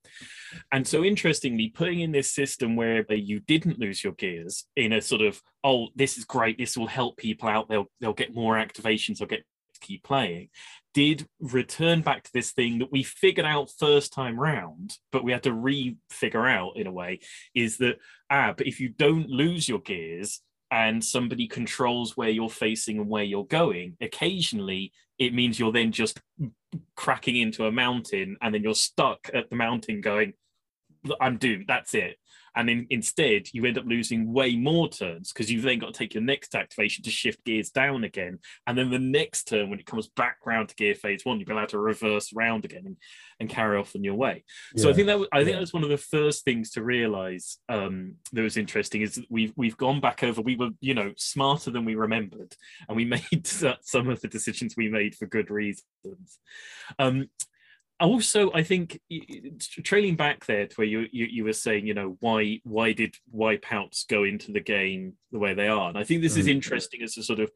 And 0.71 0.87
so, 0.87 1.03
interestingly, 1.03 1.69
putting 1.69 1.99
in 1.99 2.11
this 2.11 2.33
system 2.33 2.75
where 2.75 3.05
you 3.13 3.39
didn't 3.39 3.79
lose 3.79 4.03
your 4.03 4.13
gears 4.13 4.65
in 4.75 4.93
a 4.93 5.01
sort 5.01 5.21
of, 5.21 5.41
oh, 5.63 5.89
this 5.95 6.17
is 6.17 6.25
great, 6.25 6.57
this 6.57 6.77
will 6.77 6.87
help 6.87 7.17
people 7.17 7.49
out, 7.49 7.69
they'll 7.69 7.89
they'll 7.99 8.13
get 8.13 8.35
more 8.35 8.55
activations, 8.55 9.17
they'll 9.17 9.27
get 9.27 9.43
keep 9.79 10.03
playing, 10.03 10.49
did 10.93 11.27
return 11.39 12.01
back 12.01 12.23
to 12.23 12.33
this 12.33 12.51
thing 12.51 12.79
that 12.79 12.91
we 12.91 13.03
figured 13.03 13.45
out 13.45 13.69
first 13.77 14.11
time 14.13 14.39
round, 14.39 14.97
but 15.11 15.23
we 15.23 15.31
had 15.31 15.43
to 15.43 15.53
re-figure 15.53 16.47
out 16.47 16.75
in 16.75 16.87
a 16.87 16.91
way, 16.91 17.19
is 17.53 17.77
that 17.77 17.97
ah, 18.29 18.53
but 18.57 18.67
if 18.67 18.79
you 18.79 18.89
don't 18.89 19.29
lose 19.29 19.69
your 19.69 19.79
gears, 19.79 20.41
and 20.71 21.03
somebody 21.03 21.47
controls 21.47 22.17
where 22.17 22.29
you're 22.29 22.49
facing 22.49 22.99
and 22.99 23.09
where 23.09 23.23
you're 23.23 23.45
going, 23.45 23.97
occasionally 24.01 24.91
it 25.17 25.33
means 25.33 25.59
you're 25.59 25.71
then 25.71 25.91
just 25.91 26.19
cracking 26.95 27.37
into 27.37 27.65
a 27.65 27.71
mountain 27.71 28.37
and 28.41 28.53
then 28.53 28.61
you're 28.61 28.75
stuck 28.75 29.29
at 29.33 29.49
the 29.49 29.55
mountain 29.55 30.01
going, 30.01 30.33
I'm 31.19 31.37
doomed, 31.37 31.65
that's 31.67 31.93
it. 31.93 32.17
And 32.57 32.69
in, 32.69 32.87
instead 32.89 33.47
you 33.53 33.63
end 33.65 33.77
up 33.77 33.85
losing 33.85 34.33
way 34.33 34.55
more 34.55 34.89
turns 34.89 35.31
because 35.31 35.51
you've 35.51 35.63
then 35.63 35.79
got 35.79 35.93
to 35.93 35.97
take 35.97 36.13
your 36.13 36.23
next 36.23 36.55
activation 36.55 37.03
to 37.03 37.11
shift 37.11 37.45
gears 37.45 37.69
down 37.69 38.03
again, 38.03 38.39
and 38.65 38.77
then 38.77 38.89
the 38.89 38.99
next 38.99 39.47
turn 39.47 39.69
when 39.69 39.79
it 39.79 39.85
comes 39.85 40.07
back 40.07 40.37
round 40.45 40.69
to 40.69 40.75
gear 40.75 40.95
phase 40.95 41.23
one, 41.23 41.39
you'll 41.39 41.45
be 41.45 41.53
allowed 41.53 41.69
to 41.69 41.79
reverse 41.79 42.33
round 42.33 42.65
again 42.65 42.83
and, 42.85 42.97
and 43.39 43.49
carry 43.49 43.77
off 43.77 43.95
on 43.95 44.03
your 44.03 44.15
way. 44.15 44.43
Yeah. 44.75 44.83
So 44.83 44.89
I 44.89 44.93
think 44.93 45.07
that 45.07 45.19
was, 45.19 45.27
I 45.31 45.37
think 45.37 45.49
yeah. 45.49 45.55
that 45.55 45.61
was 45.61 45.73
one 45.73 45.83
of 45.83 45.89
the 45.89 45.97
first 45.97 46.43
things 46.43 46.71
to 46.71 46.83
realize 46.83 47.59
um, 47.69 48.15
that 48.33 48.41
was 48.41 48.57
interesting 48.57 49.03
is 49.03 49.15
that 49.15 49.25
we've 49.29 49.53
we've 49.55 49.77
gone 49.77 50.01
back 50.01 50.23
over. 50.23 50.41
We 50.41 50.55
were 50.55 50.71
you 50.81 50.95
know 50.95 51.13
smarter 51.15 51.69
than 51.69 51.85
we 51.85 51.95
remembered, 51.95 52.55
and 52.87 52.97
we 52.97 53.05
made 53.31 53.45
some 53.47 54.09
of 54.09 54.21
the 54.21 54.27
decisions 54.27 54.75
we 54.75 54.89
made 54.89 55.15
for 55.15 55.27
good 55.27 55.51
reasons. 55.51 56.39
Um, 56.97 57.29
also 57.99 58.51
i 58.53 58.61
think 58.61 58.99
trailing 59.83 60.15
back 60.15 60.45
there 60.45 60.67
to 60.67 60.75
where 60.75 60.87
you, 60.87 61.07
you, 61.11 61.25
you 61.25 61.43
were 61.43 61.53
saying 61.53 61.87
you 61.87 61.93
know 61.93 62.17
why 62.19 62.59
why 62.63 62.93
did 62.93 63.15
wipeouts 63.33 64.07
go 64.07 64.23
into 64.23 64.51
the 64.51 64.59
game 64.59 65.13
the 65.31 65.39
way 65.39 65.53
they 65.53 65.67
are 65.67 65.89
and 65.89 65.97
i 65.97 66.03
think 66.03 66.21
this 66.21 66.37
is 66.37 66.47
mm. 66.47 66.51
interesting 66.51 67.01
as 67.01 67.17
a 67.17 67.23
sort 67.23 67.39
of 67.39 67.49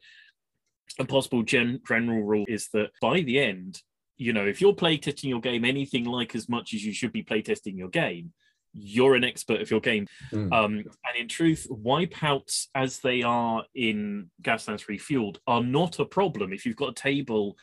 a 0.99 1.05
possible 1.05 1.41
gen, 1.43 1.79
general 1.87 2.21
rule 2.23 2.45
is 2.47 2.67
that 2.73 2.89
by 3.01 3.21
the 3.21 3.39
end 3.39 3.81
you 4.17 4.33
know 4.33 4.45
if 4.45 4.61
you're 4.61 4.73
playtesting 4.73 5.29
your 5.29 5.39
game 5.39 5.63
anything 5.63 6.05
like 6.05 6.35
as 6.35 6.49
much 6.49 6.73
as 6.73 6.83
you 6.83 6.93
should 6.93 7.13
be 7.13 7.23
playtesting 7.23 7.77
your 7.77 7.89
game 7.89 8.33
you're 8.73 9.15
an 9.15 9.23
expert 9.23 9.61
of 9.61 9.69
your 9.69 9.81
game 9.81 10.07
mm. 10.31 10.51
um, 10.53 10.77
and 10.77 11.17
in 11.19 11.27
truth 11.27 11.67
wipeouts 11.69 12.67
as 12.73 12.99
they 12.99 13.21
are 13.21 13.63
in 13.75 14.29
gaslands 14.41 14.87
refueled 14.87 15.37
are 15.45 15.63
not 15.63 15.99
a 15.99 16.05
problem 16.05 16.53
if 16.53 16.65
you've 16.65 16.75
got 16.75 16.89
a 16.89 16.93
table 16.93 17.57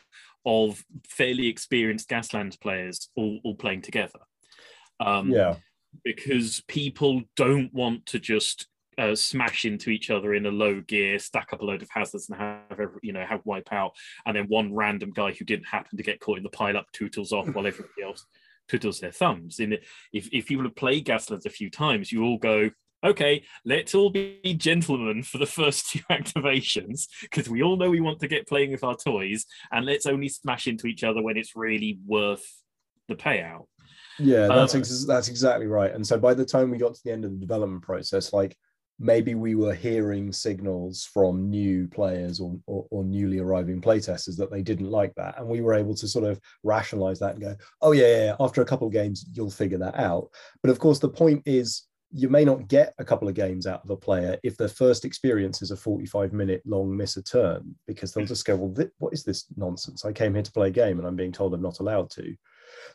of 0.45 0.83
fairly 1.07 1.47
experienced 1.47 2.09
Gaslands 2.09 2.59
players 2.59 3.09
all, 3.15 3.39
all 3.43 3.55
playing 3.55 3.81
together. 3.81 4.19
Um, 4.99 5.31
yeah. 5.31 5.55
Because 6.03 6.61
people 6.67 7.23
don't 7.35 7.73
want 7.73 8.05
to 8.07 8.19
just 8.19 8.67
uh, 8.99 9.15
smash 9.15 9.65
into 9.65 9.89
each 9.89 10.09
other 10.09 10.33
in 10.33 10.45
a 10.45 10.51
low 10.51 10.81
gear, 10.81 11.17
stack 11.19 11.49
up 11.53 11.61
a 11.61 11.65
load 11.65 11.81
of 11.81 11.89
hazards, 11.89 12.29
and 12.29 12.37
have 12.37 12.89
you 13.01 13.13
know 13.13 13.25
have 13.25 13.41
wipe 13.45 13.71
out, 13.71 13.93
and 14.25 14.35
then 14.35 14.45
one 14.49 14.73
random 14.75 15.11
guy 15.11 15.31
who 15.31 15.45
didn't 15.45 15.67
happen 15.67 15.97
to 15.97 16.03
get 16.03 16.19
caught 16.19 16.37
in 16.37 16.43
the 16.43 16.49
pile 16.49 16.77
up 16.77 16.85
tootles 16.91 17.31
off 17.31 17.47
while 17.47 17.65
everybody 17.65 18.03
else 18.03 18.25
tootles 18.69 18.99
their 18.99 19.11
thumbs. 19.11 19.59
In 19.59 19.73
if 20.13 20.29
if 20.31 20.47
people 20.47 20.65
have 20.65 20.75
played 20.75 21.05
Gaslands 21.05 21.45
a 21.45 21.49
few 21.49 21.69
times, 21.69 22.11
you 22.11 22.23
all 22.23 22.37
go, 22.37 22.69
okay, 23.03 23.43
let's 23.65 23.95
all 23.95 24.09
be 24.09 24.55
gentlemen 24.57 25.23
for 25.23 25.37
the 25.37 25.45
first 25.45 25.89
two 25.89 25.99
activations 26.11 27.07
because 27.21 27.49
we 27.49 27.63
all 27.63 27.77
know 27.77 27.89
we 27.89 28.01
want 28.01 28.19
to 28.19 28.27
get 28.27 28.47
playing 28.47 28.71
with 28.71 28.83
our 28.83 28.95
toys, 28.95 29.45
and 29.71 29.85
let's 29.85 30.05
only 30.05 30.29
smash 30.29 30.67
into 30.67 30.87
each 30.87 31.03
other 31.03 31.21
when 31.21 31.37
it's 31.37 31.55
really 31.55 31.99
worth 32.05 32.45
the 33.07 33.15
payout. 33.15 33.65
Yeah, 34.17 34.47
that's 34.47 34.75
um, 34.75 34.81
ex- 34.81 35.05
that's 35.05 35.29
exactly 35.29 35.67
right. 35.67 35.93
And 35.93 36.05
so 36.05 36.17
by 36.17 36.33
the 36.33 36.45
time 36.45 36.71
we 36.71 36.77
got 36.77 36.93
to 36.93 37.01
the 37.03 37.11
end 37.11 37.25
of 37.25 37.31
the 37.31 37.37
development 37.37 37.83
process, 37.83 38.33
like 38.33 38.55
maybe 38.99 39.33
we 39.33 39.55
were 39.55 39.73
hearing 39.73 40.31
signals 40.31 41.05
from 41.13 41.49
new 41.49 41.87
players 41.87 42.41
or, 42.41 42.59
or, 42.67 42.85
or, 42.91 43.03
newly 43.05 43.39
arriving 43.39 43.79
playtesters 43.81 44.35
that 44.35 44.51
they 44.51 44.61
didn't 44.61 44.91
like 44.91 45.15
that 45.15 45.37
and 45.37 45.47
we 45.47 45.61
were 45.61 45.73
able 45.73 45.95
to 45.95 46.07
sort 46.07 46.25
of 46.25 46.39
rationalize 46.63 47.17
that 47.19 47.35
and 47.35 47.41
go 47.41 47.55
oh 47.81 47.93
yeah, 47.93 48.25
yeah 48.25 48.35
after 48.41 48.61
a 48.61 48.65
couple 48.65 48.85
of 48.85 48.93
games 48.93 49.25
you'll 49.33 49.49
figure 49.49 49.77
that 49.77 49.95
out 49.95 50.29
but 50.61 50.69
of 50.69 50.79
course 50.79 50.99
the 50.99 51.07
point 51.07 51.41
is 51.45 51.83
you 52.11 52.27
may 52.27 52.43
not 52.43 52.67
get 52.67 52.93
a 52.97 53.05
couple 53.05 53.27
of 53.27 53.35
games 53.35 53.67
out 53.67 53.83
of 53.83 53.89
a 53.89 53.95
player 53.95 54.37
if 54.43 54.57
their 54.57 54.67
first 54.67 55.05
experience 55.05 55.61
is 55.61 55.71
a 55.71 55.77
45 55.77 56.33
minute 56.33 56.61
long 56.65 56.95
miss 56.95 57.17
a 57.17 57.23
turn 57.23 57.75
because 57.85 58.13
they'll 58.13 58.25
just 58.25 58.45
go 58.45 58.55
well 58.55 58.73
th- 58.73 58.89
what 58.97 59.13
is 59.13 59.23
this 59.23 59.45
nonsense 59.55 60.05
i 60.05 60.11
came 60.11 60.33
here 60.33 60.43
to 60.43 60.51
play 60.51 60.69
a 60.69 60.71
game 60.71 60.97
and 60.97 61.07
i'm 61.07 61.15
being 61.15 61.31
told 61.31 61.53
i'm 61.53 61.61
not 61.61 61.79
allowed 61.79 62.09
to 62.09 62.35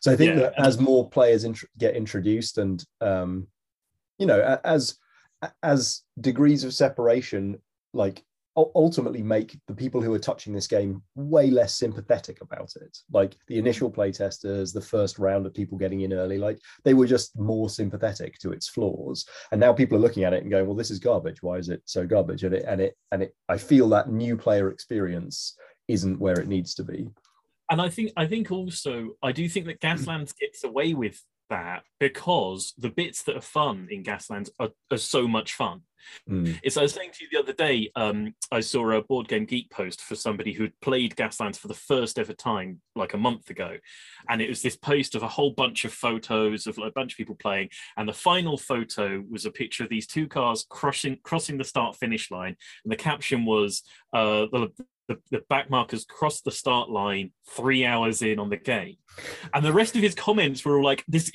so 0.01 0.11
i 0.11 0.15
think 0.15 0.35
yeah. 0.35 0.41
that 0.41 0.53
as 0.59 0.79
more 0.79 1.09
players 1.09 1.45
int- 1.45 1.63
get 1.77 1.95
introduced 1.95 2.57
and 2.57 2.83
um, 3.01 3.47
you 4.17 4.25
know 4.25 4.59
as 4.63 4.97
as 5.63 6.01
degrees 6.19 6.63
of 6.63 6.73
separation 6.73 7.57
like 7.93 8.23
ultimately 8.55 9.21
make 9.21 9.57
the 9.67 9.75
people 9.75 10.01
who 10.01 10.13
are 10.13 10.19
touching 10.19 10.53
this 10.53 10.67
game 10.67 11.01
way 11.15 11.49
less 11.49 11.75
sympathetic 11.75 12.41
about 12.41 12.71
it. 12.77 12.97
Like 13.11 13.35
the 13.47 13.55
mm. 13.55 13.59
initial 13.59 13.91
playtesters, 13.91 14.73
the 14.73 14.81
first 14.81 15.19
round 15.19 15.45
of 15.45 15.53
people 15.53 15.77
getting 15.77 16.01
in 16.01 16.13
early, 16.13 16.37
like 16.37 16.59
they 16.83 16.93
were 16.93 17.07
just 17.07 17.37
more 17.37 17.69
sympathetic 17.69 18.37
to 18.39 18.51
its 18.51 18.69
flaws. 18.69 19.25
And 19.51 19.59
now 19.59 19.73
people 19.73 19.97
are 19.97 20.01
looking 20.01 20.23
at 20.23 20.33
it 20.33 20.41
and 20.41 20.51
going, 20.51 20.65
"Well, 20.65 20.75
this 20.75 20.91
is 20.91 20.99
garbage. 20.99 21.43
Why 21.43 21.57
is 21.57 21.69
it 21.69 21.81
so 21.85 22.05
garbage?" 22.05 22.43
And 22.43 22.55
it 22.55 22.65
and 22.67 22.81
it 22.81 22.97
and 23.11 23.23
it. 23.23 23.35
I 23.49 23.57
feel 23.57 23.89
that 23.89 24.09
new 24.09 24.37
player 24.37 24.69
experience 24.69 25.57
isn't 25.87 26.19
where 26.19 26.39
it 26.39 26.47
needs 26.47 26.73
to 26.75 26.83
be. 26.83 27.09
And 27.69 27.81
I 27.81 27.89
think 27.89 28.11
I 28.15 28.25
think 28.25 28.51
also 28.51 29.17
I 29.21 29.31
do 29.31 29.49
think 29.49 29.65
that 29.65 29.81
Gaslands 29.81 30.33
gets 30.39 30.63
away 30.63 30.93
with 30.93 31.21
that 31.49 31.83
because 31.99 32.73
the 32.77 32.89
bits 32.89 33.23
that 33.23 33.35
are 33.35 33.41
fun 33.41 33.87
in 33.91 34.03
Gaslands 34.03 34.49
are, 34.59 34.69
are 34.91 34.97
so 34.97 35.27
much 35.27 35.53
fun. 35.53 35.81
Mm. 36.29 36.59
It's 36.63 36.77
I 36.77 36.83
was 36.83 36.93
saying 36.93 37.11
to 37.13 37.23
you 37.23 37.29
the 37.31 37.39
other 37.39 37.53
day, 37.53 37.91
um, 37.95 38.33
I 38.51 38.59
saw 38.59 38.91
a 38.91 39.01
board 39.01 39.27
game 39.27 39.45
geek 39.45 39.69
post 39.69 40.01
for 40.01 40.15
somebody 40.15 40.53
who'd 40.53 40.79
played 40.81 41.15
Gaslands 41.15 41.57
for 41.57 41.67
the 41.67 41.73
first 41.73 42.19
ever 42.19 42.33
time 42.33 42.81
like 42.95 43.13
a 43.13 43.17
month 43.17 43.49
ago, 43.49 43.77
and 44.29 44.41
it 44.41 44.49
was 44.49 44.61
this 44.61 44.77
post 44.77 45.15
of 45.15 45.23
a 45.23 45.27
whole 45.27 45.51
bunch 45.51 45.85
of 45.85 45.93
photos 45.93 46.67
of 46.67 46.77
like, 46.77 46.89
a 46.89 46.93
bunch 46.93 47.13
of 47.13 47.17
people 47.17 47.35
playing, 47.35 47.69
and 47.97 48.07
the 48.07 48.13
final 48.13 48.57
photo 48.57 49.23
was 49.29 49.45
a 49.45 49.51
picture 49.51 49.83
of 49.83 49.89
these 49.89 50.07
two 50.07 50.27
cars 50.27 50.65
crossing 50.69 51.17
crossing 51.23 51.57
the 51.57 51.63
start 51.63 51.95
finish 51.95 52.31
line, 52.31 52.55
and 52.83 52.91
the 52.91 52.95
caption 52.97 53.45
was 53.45 53.83
uh, 54.13 54.47
the, 54.51 54.69
the, 55.07 55.17
the 55.31 55.41
back 55.49 55.69
markers 55.69 56.05
crossed 56.05 56.45
the 56.45 56.51
start 56.51 56.89
line 56.89 57.31
three 57.49 57.85
hours 57.85 58.21
in 58.21 58.39
on 58.39 58.49
the 58.49 58.57
game. 58.57 58.97
And 59.53 59.65
the 59.65 59.73
rest 59.73 59.95
of 59.95 60.01
his 60.01 60.15
comments 60.15 60.65
were 60.65 60.77
all 60.77 60.83
like, 60.83 61.03
this 61.07 61.31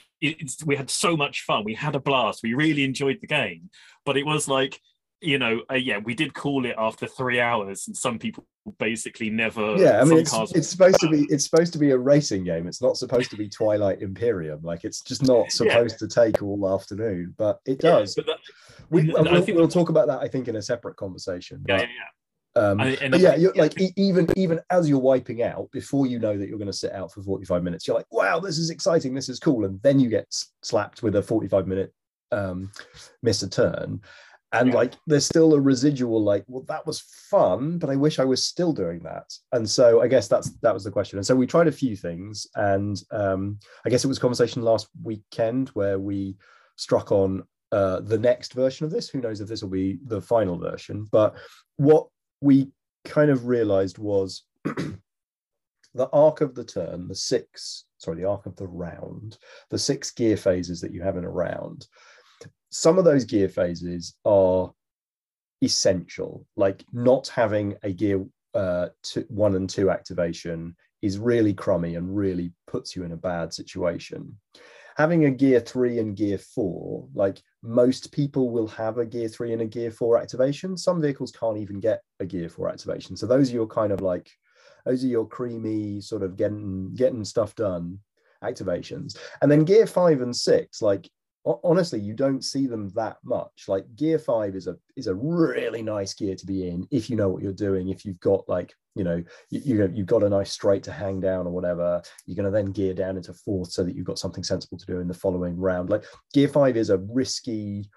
we 0.66 0.76
had 0.76 0.90
so 0.90 1.16
much 1.16 1.42
fun. 1.42 1.64
We 1.64 1.74
had 1.74 1.94
a 1.94 2.00
blast. 2.00 2.42
We 2.42 2.54
really 2.54 2.84
enjoyed 2.84 3.18
the 3.20 3.26
game. 3.26 3.70
But 4.04 4.16
it 4.16 4.26
was 4.26 4.48
like, 4.48 4.80
you 5.20 5.38
know, 5.38 5.62
uh, 5.70 5.74
yeah, 5.74 5.98
we 5.98 6.14
did 6.14 6.34
call 6.34 6.64
it 6.64 6.74
after 6.78 7.06
three 7.06 7.40
hours, 7.40 7.86
and 7.86 7.96
some 7.96 8.18
people 8.18 8.46
basically 8.78 9.28
never. 9.28 9.76
Yeah, 9.76 10.00
I 10.00 10.04
mean, 10.04 10.18
it's, 10.18 10.32
it's 10.54 10.68
supposed 10.68 11.00
to 11.00 11.10
be 11.10 11.26
it's 11.28 11.44
supposed 11.44 11.72
to 11.74 11.78
be 11.78 11.90
a 11.90 11.98
racing 11.98 12.44
game. 12.44 12.66
It's 12.66 12.80
not 12.80 12.96
supposed 12.96 13.30
to 13.30 13.36
be 13.36 13.48
Twilight 13.48 14.00
Imperium. 14.00 14.60
Like, 14.62 14.84
it's 14.84 15.02
just 15.02 15.22
not 15.22 15.52
supposed 15.52 15.96
yeah. 16.00 16.08
to 16.08 16.14
take 16.14 16.42
all 16.42 16.72
afternoon, 16.72 17.34
but 17.36 17.60
it 17.66 17.80
does. 17.80 18.16
Yeah, 18.16 18.24
but 18.24 18.32
that, 18.32 18.38
we, 18.88 19.12
we'll, 19.12 19.56
we'll 19.56 19.68
talk 19.68 19.90
about 19.90 20.06
that, 20.08 20.20
I 20.20 20.28
think, 20.28 20.48
in 20.48 20.56
a 20.56 20.62
separate 20.62 20.96
conversation. 20.96 21.64
Yeah, 21.68 21.76
yeah, 21.76 21.82
yeah. 21.82 21.88
Um, 22.56 22.80
and, 22.80 23.14
yeah, 23.16 23.36
you're 23.36 23.54
like 23.54 23.74
even 23.96 24.26
even 24.36 24.60
as 24.70 24.88
you're 24.88 24.98
wiping 24.98 25.42
out, 25.42 25.70
before 25.70 26.06
you 26.06 26.18
know 26.18 26.36
that 26.36 26.48
you're 26.48 26.58
going 26.58 26.66
to 26.66 26.72
sit 26.72 26.92
out 26.92 27.12
for 27.12 27.22
45 27.22 27.62
minutes, 27.62 27.86
you're 27.86 27.96
like, 27.96 28.10
wow, 28.10 28.40
this 28.40 28.58
is 28.58 28.70
exciting, 28.70 29.14
this 29.14 29.28
is 29.28 29.38
cool, 29.38 29.64
and 29.64 29.80
then 29.82 30.00
you 30.00 30.08
get 30.08 30.26
slapped 30.62 31.02
with 31.02 31.14
a 31.16 31.22
45 31.22 31.68
minute 31.68 31.94
um, 32.32 32.72
miss 33.22 33.42
a 33.42 33.48
turn, 33.48 34.00
and 34.52 34.68
yeah. 34.68 34.74
like 34.74 34.94
there's 35.06 35.26
still 35.26 35.54
a 35.54 35.60
residual 35.60 36.22
like, 36.22 36.44
well, 36.48 36.64
that 36.66 36.84
was 36.86 37.00
fun, 37.00 37.78
but 37.78 37.88
I 37.88 37.94
wish 37.94 38.18
I 38.18 38.24
was 38.24 38.44
still 38.44 38.72
doing 38.72 39.00
that. 39.04 39.32
And 39.52 39.68
so 39.68 40.00
I 40.00 40.08
guess 40.08 40.26
that's 40.26 40.50
that 40.62 40.74
was 40.74 40.82
the 40.82 40.90
question. 40.90 41.18
And 41.18 41.26
so 41.26 41.36
we 41.36 41.46
tried 41.46 41.68
a 41.68 41.72
few 41.72 41.94
things, 41.94 42.48
and 42.56 43.00
um, 43.12 43.58
I 43.84 43.90
guess 43.90 44.04
it 44.04 44.08
was 44.08 44.18
conversation 44.18 44.62
last 44.62 44.88
weekend 45.04 45.68
where 45.70 46.00
we 46.00 46.36
struck 46.74 47.12
on 47.12 47.44
uh, 47.70 48.00
the 48.00 48.18
next 48.18 48.54
version 48.54 48.84
of 48.84 48.90
this. 48.90 49.08
Who 49.08 49.20
knows 49.20 49.40
if 49.40 49.48
this 49.48 49.62
will 49.62 49.70
be 49.70 50.00
the 50.04 50.20
final 50.20 50.58
version? 50.58 51.06
But 51.12 51.36
what 51.76 52.08
we 52.40 52.70
kind 53.04 53.30
of 53.30 53.46
realized 53.46 53.98
was 53.98 54.44
the 54.64 56.08
arc 56.12 56.40
of 56.40 56.54
the 56.54 56.64
turn, 56.64 57.08
the 57.08 57.14
six, 57.14 57.84
sorry, 57.98 58.18
the 58.18 58.28
arc 58.28 58.46
of 58.46 58.56
the 58.56 58.66
round, 58.66 59.38
the 59.70 59.78
six 59.78 60.10
gear 60.10 60.36
phases 60.36 60.80
that 60.80 60.92
you 60.92 61.02
have 61.02 61.16
in 61.16 61.24
a 61.24 61.30
round, 61.30 61.86
some 62.70 62.98
of 62.98 63.04
those 63.04 63.24
gear 63.24 63.48
phases 63.48 64.14
are 64.24 64.72
essential. 65.62 66.46
Like 66.56 66.84
not 66.92 67.28
having 67.28 67.76
a 67.82 67.92
gear 67.92 68.24
uh, 68.54 68.88
one 69.28 69.54
and 69.54 69.68
two 69.68 69.90
activation 69.90 70.76
is 71.02 71.18
really 71.18 71.54
crummy 71.54 71.94
and 71.94 72.16
really 72.16 72.52
puts 72.66 72.94
you 72.94 73.04
in 73.04 73.12
a 73.12 73.16
bad 73.16 73.52
situation 73.54 74.36
having 74.96 75.24
a 75.24 75.30
gear 75.30 75.60
three 75.60 75.98
and 75.98 76.16
gear 76.16 76.38
four, 76.38 77.08
like 77.14 77.42
most 77.62 78.12
people 78.12 78.50
will 78.50 78.68
have 78.68 78.98
a 78.98 79.06
gear 79.06 79.28
three 79.28 79.52
and 79.52 79.62
a 79.62 79.66
gear 79.66 79.90
four 79.90 80.18
activation. 80.18 80.76
Some 80.76 81.00
vehicles 81.00 81.32
can't 81.32 81.58
even 81.58 81.80
get 81.80 82.02
a 82.20 82.26
gear 82.26 82.48
four 82.48 82.68
activation. 82.68 83.16
So 83.16 83.26
those 83.26 83.50
are 83.50 83.54
your 83.54 83.66
kind 83.66 83.92
of 83.92 84.00
like, 84.00 84.30
those 84.84 85.04
are 85.04 85.08
your 85.08 85.26
creamy 85.26 86.00
sort 86.00 86.22
of 86.22 86.36
getting 86.36 86.94
getting 86.94 87.24
stuff 87.24 87.54
done 87.54 87.98
activations. 88.42 89.16
And 89.42 89.50
then 89.50 89.64
gear 89.64 89.86
five 89.86 90.22
and 90.22 90.34
six, 90.34 90.80
like 90.82 91.08
honestly 91.64 91.98
you 91.98 92.14
don't 92.14 92.44
see 92.44 92.66
them 92.66 92.90
that 92.90 93.16
much 93.24 93.64
like 93.66 93.84
gear 93.96 94.18
5 94.18 94.54
is 94.54 94.66
a 94.66 94.76
is 94.96 95.06
a 95.06 95.14
really 95.14 95.82
nice 95.82 96.12
gear 96.12 96.34
to 96.34 96.46
be 96.46 96.68
in 96.68 96.86
if 96.90 97.08
you 97.08 97.16
know 97.16 97.28
what 97.28 97.42
you're 97.42 97.52
doing 97.52 97.88
if 97.88 98.04
you've 98.04 98.20
got 98.20 98.46
like 98.48 98.74
you 98.94 99.04
know 99.04 99.22
you, 99.50 99.60
you 99.64 99.90
you've 99.94 100.06
got 100.06 100.22
a 100.22 100.28
nice 100.28 100.50
straight 100.50 100.82
to 100.82 100.92
hang 100.92 101.20
down 101.20 101.46
or 101.46 101.50
whatever 101.50 102.02
you're 102.26 102.36
going 102.36 102.44
to 102.44 102.50
then 102.50 102.72
gear 102.72 102.94
down 102.94 103.16
into 103.16 103.32
fourth 103.32 103.70
so 103.70 103.84
that 103.84 103.94
you've 103.94 104.06
got 104.06 104.18
something 104.18 104.44
sensible 104.44 104.78
to 104.78 104.86
do 104.86 105.00
in 105.00 105.08
the 105.08 105.14
following 105.14 105.56
round. 105.56 105.90
Like 105.90 106.04
gear 106.32 106.48
5 106.48 106.76
is 106.76 106.90
a 106.90 106.98
risky 106.98 107.88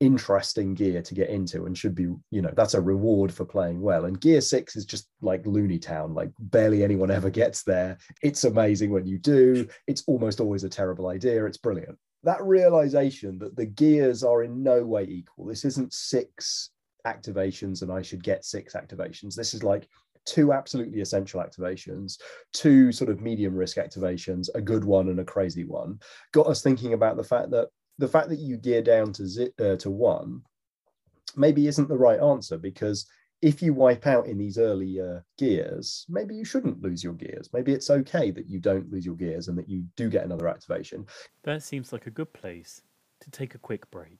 interesting 0.00 0.74
gear 0.74 1.02
to 1.02 1.12
get 1.12 1.28
into 1.28 1.66
and 1.66 1.76
should 1.76 1.94
be 1.94 2.04
you 2.30 2.40
know 2.40 2.52
that's 2.54 2.74
a 2.74 2.80
reward 2.80 3.32
for 3.32 3.44
playing 3.44 3.80
well. 3.80 4.04
And 4.04 4.20
gear 4.20 4.40
6 4.40 4.76
is 4.76 4.84
just 4.84 5.08
like 5.20 5.46
looney 5.46 5.78
town 5.78 6.14
like 6.14 6.30
barely 6.38 6.82
anyone 6.82 7.10
ever 7.10 7.30
gets 7.30 7.62
there. 7.62 7.98
It's 8.22 8.44
amazing 8.44 8.90
when 8.90 9.06
you 9.06 9.18
do. 9.18 9.68
It's 9.86 10.04
almost 10.06 10.40
always 10.40 10.64
a 10.64 10.68
terrible 10.68 11.08
idea. 11.08 11.44
It's 11.46 11.58
brilliant. 11.58 11.98
That 12.24 12.42
realization 12.42 13.38
that 13.38 13.56
the 13.56 13.66
gears 13.66 14.24
are 14.24 14.42
in 14.42 14.62
no 14.62 14.84
way 14.84 15.04
equal. 15.04 15.46
This 15.46 15.64
isn't 15.64 15.92
six 15.92 16.70
activations 17.06 17.82
and 17.82 17.90
I 17.90 18.02
should 18.02 18.22
get 18.22 18.44
six 18.44 18.74
activations. 18.74 19.34
This 19.34 19.54
is 19.54 19.62
like 19.62 19.88
two 20.28 20.52
absolutely 20.52 21.00
essential 21.00 21.40
activations, 21.40 22.18
two 22.52 22.92
sort 22.92 23.10
of 23.10 23.20
medium 23.20 23.54
risk 23.54 23.78
activations, 23.78 24.48
a 24.54 24.60
good 24.60 24.84
one 24.84 25.08
and 25.08 25.20
a 25.20 25.24
crazy 25.24 25.64
one. 25.64 25.98
Got 26.32 26.46
us 26.46 26.62
thinking 26.62 26.92
about 26.92 27.16
the 27.16 27.24
fact 27.24 27.50
that 27.50 27.68
the 27.98 28.08
fact 28.08 28.28
that 28.28 28.38
you 28.38 28.56
gear 28.56 28.82
down 28.82 29.12
to 29.14 29.52
uh, 29.60 29.76
to 29.76 29.90
one 29.90 30.42
maybe 31.36 31.66
isn't 31.66 31.88
the 31.88 31.96
right 31.96 32.20
answer 32.20 32.58
because 32.58 33.06
if 33.40 33.62
you 33.62 33.72
wipe 33.72 34.06
out 34.06 34.26
in 34.26 34.36
these 34.36 34.58
early 34.58 35.00
uh, 35.00 35.20
gears, 35.38 36.04
maybe 36.08 36.34
you 36.34 36.44
shouldn't 36.44 36.82
lose 36.82 37.04
your 37.04 37.12
gears. 37.12 37.48
Maybe 37.52 37.72
it's 37.72 37.88
okay 37.88 38.32
that 38.32 38.48
you 38.48 38.58
don't 38.58 38.90
lose 38.90 39.06
your 39.06 39.14
gears 39.14 39.46
and 39.46 39.56
that 39.56 39.68
you 39.68 39.84
do 39.96 40.08
get 40.08 40.24
another 40.24 40.48
activation. 40.48 41.06
That 41.44 41.62
seems 41.62 41.92
like 41.92 42.06
a 42.06 42.10
good 42.10 42.32
place 42.32 42.82
to 43.20 43.30
take 43.30 43.54
a 43.54 43.58
quick 43.58 43.88
break. 43.90 44.18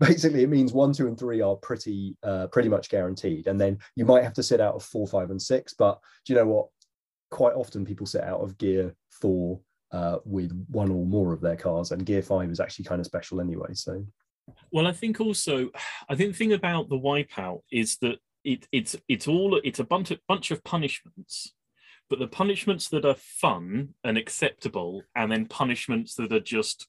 Basically, 0.00 0.44
it 0.44 0.48
means 0.48 0.72
one, 0.72 0.92
two, 0.92 1.08
and 1.08 1.18
three 1.18 1.40
are 1.40 1.56
pretty 1.56 2.16
uh, 2.22 2.46
pretty 2.48 2.68
much 2.68 2.88
guaranteed, 2.88 3.48
and 3.48 3.60
then 3.60 3.78
you 3.96 4.04
might 4.04 4.22
have 4.22 4.34
to 4.34 4.42
sit 4.42 4.60
out 4.60 4.74
of 4.74 4.84
four, 4.84 5.06
five, 5.08 5.30
and 5.30 5.42
six. 5.42 5.74
But 5.74 5.98
do 6.24 6.32
you 6.32 6.38
know 6.38 6.46
what? 6.46 6.68
Quite 7.30 7.54
often, 7.54 7.84
people 7.84 8.06
sit 8.06 8.22
out 8.22 8.40
of 8.40 8.56
gear 8.58 8.94
four 9.10 9.60
uh, 9.92 10.18
with 10.24 10.52
one 10.70 10.90
or 10.90 11.04
more 11.04 11.32
of 11.32 11.40
their 11.40 11.56
cars, 11.56 11.90
and 11.90 12.06
gear 12.06 12.22
five 12.22 12.50
is 12.50 12.60
actually 12.60 12.84
kind 12.84 13.00
of 13.00 13.06
special 13.06 13.40
anyway. 13.40 13.74
So 13.74 14.04
Well, 14.70 14.86
I 14.86 14.92
think 14.92 15.20
also, 15.20 15.70
I 16.08 16.14
think 16.14 16.32
the 16.32 16.38
thing 16.38 16.52
about 16.52 16.88
the 16.88 16.98
wipeout 16.98 17.62
is 17.72 17.96
that 17.98 18.18
it, 18.44 18.66
it's 18.72 18.96
it's 19.08 19.28
all 19.28 19.60
it's 19.64 19.80
a 19.80 19.84
bunch 19.84 20.10
of 20.10 20.20
bunch 20.28 20.50
of 20.50 20.62
punishments, 20.64 21.54
but 22.08 22.18
the 22.18 22.28
punishments 22.28 22.88
that 22.90 23.04
are 23.04 23.16
fun 23.18 23.94
and 24.04 24.16
acceptable, 24.16 25.02
and 25.14 25.30
then 25.30 25.46
punishments 25.46 26.14
that 26.14 26.32
are 26.32 26.40
just 26.40 26.86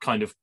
kind 0.00 0.22
of 0.22 0.34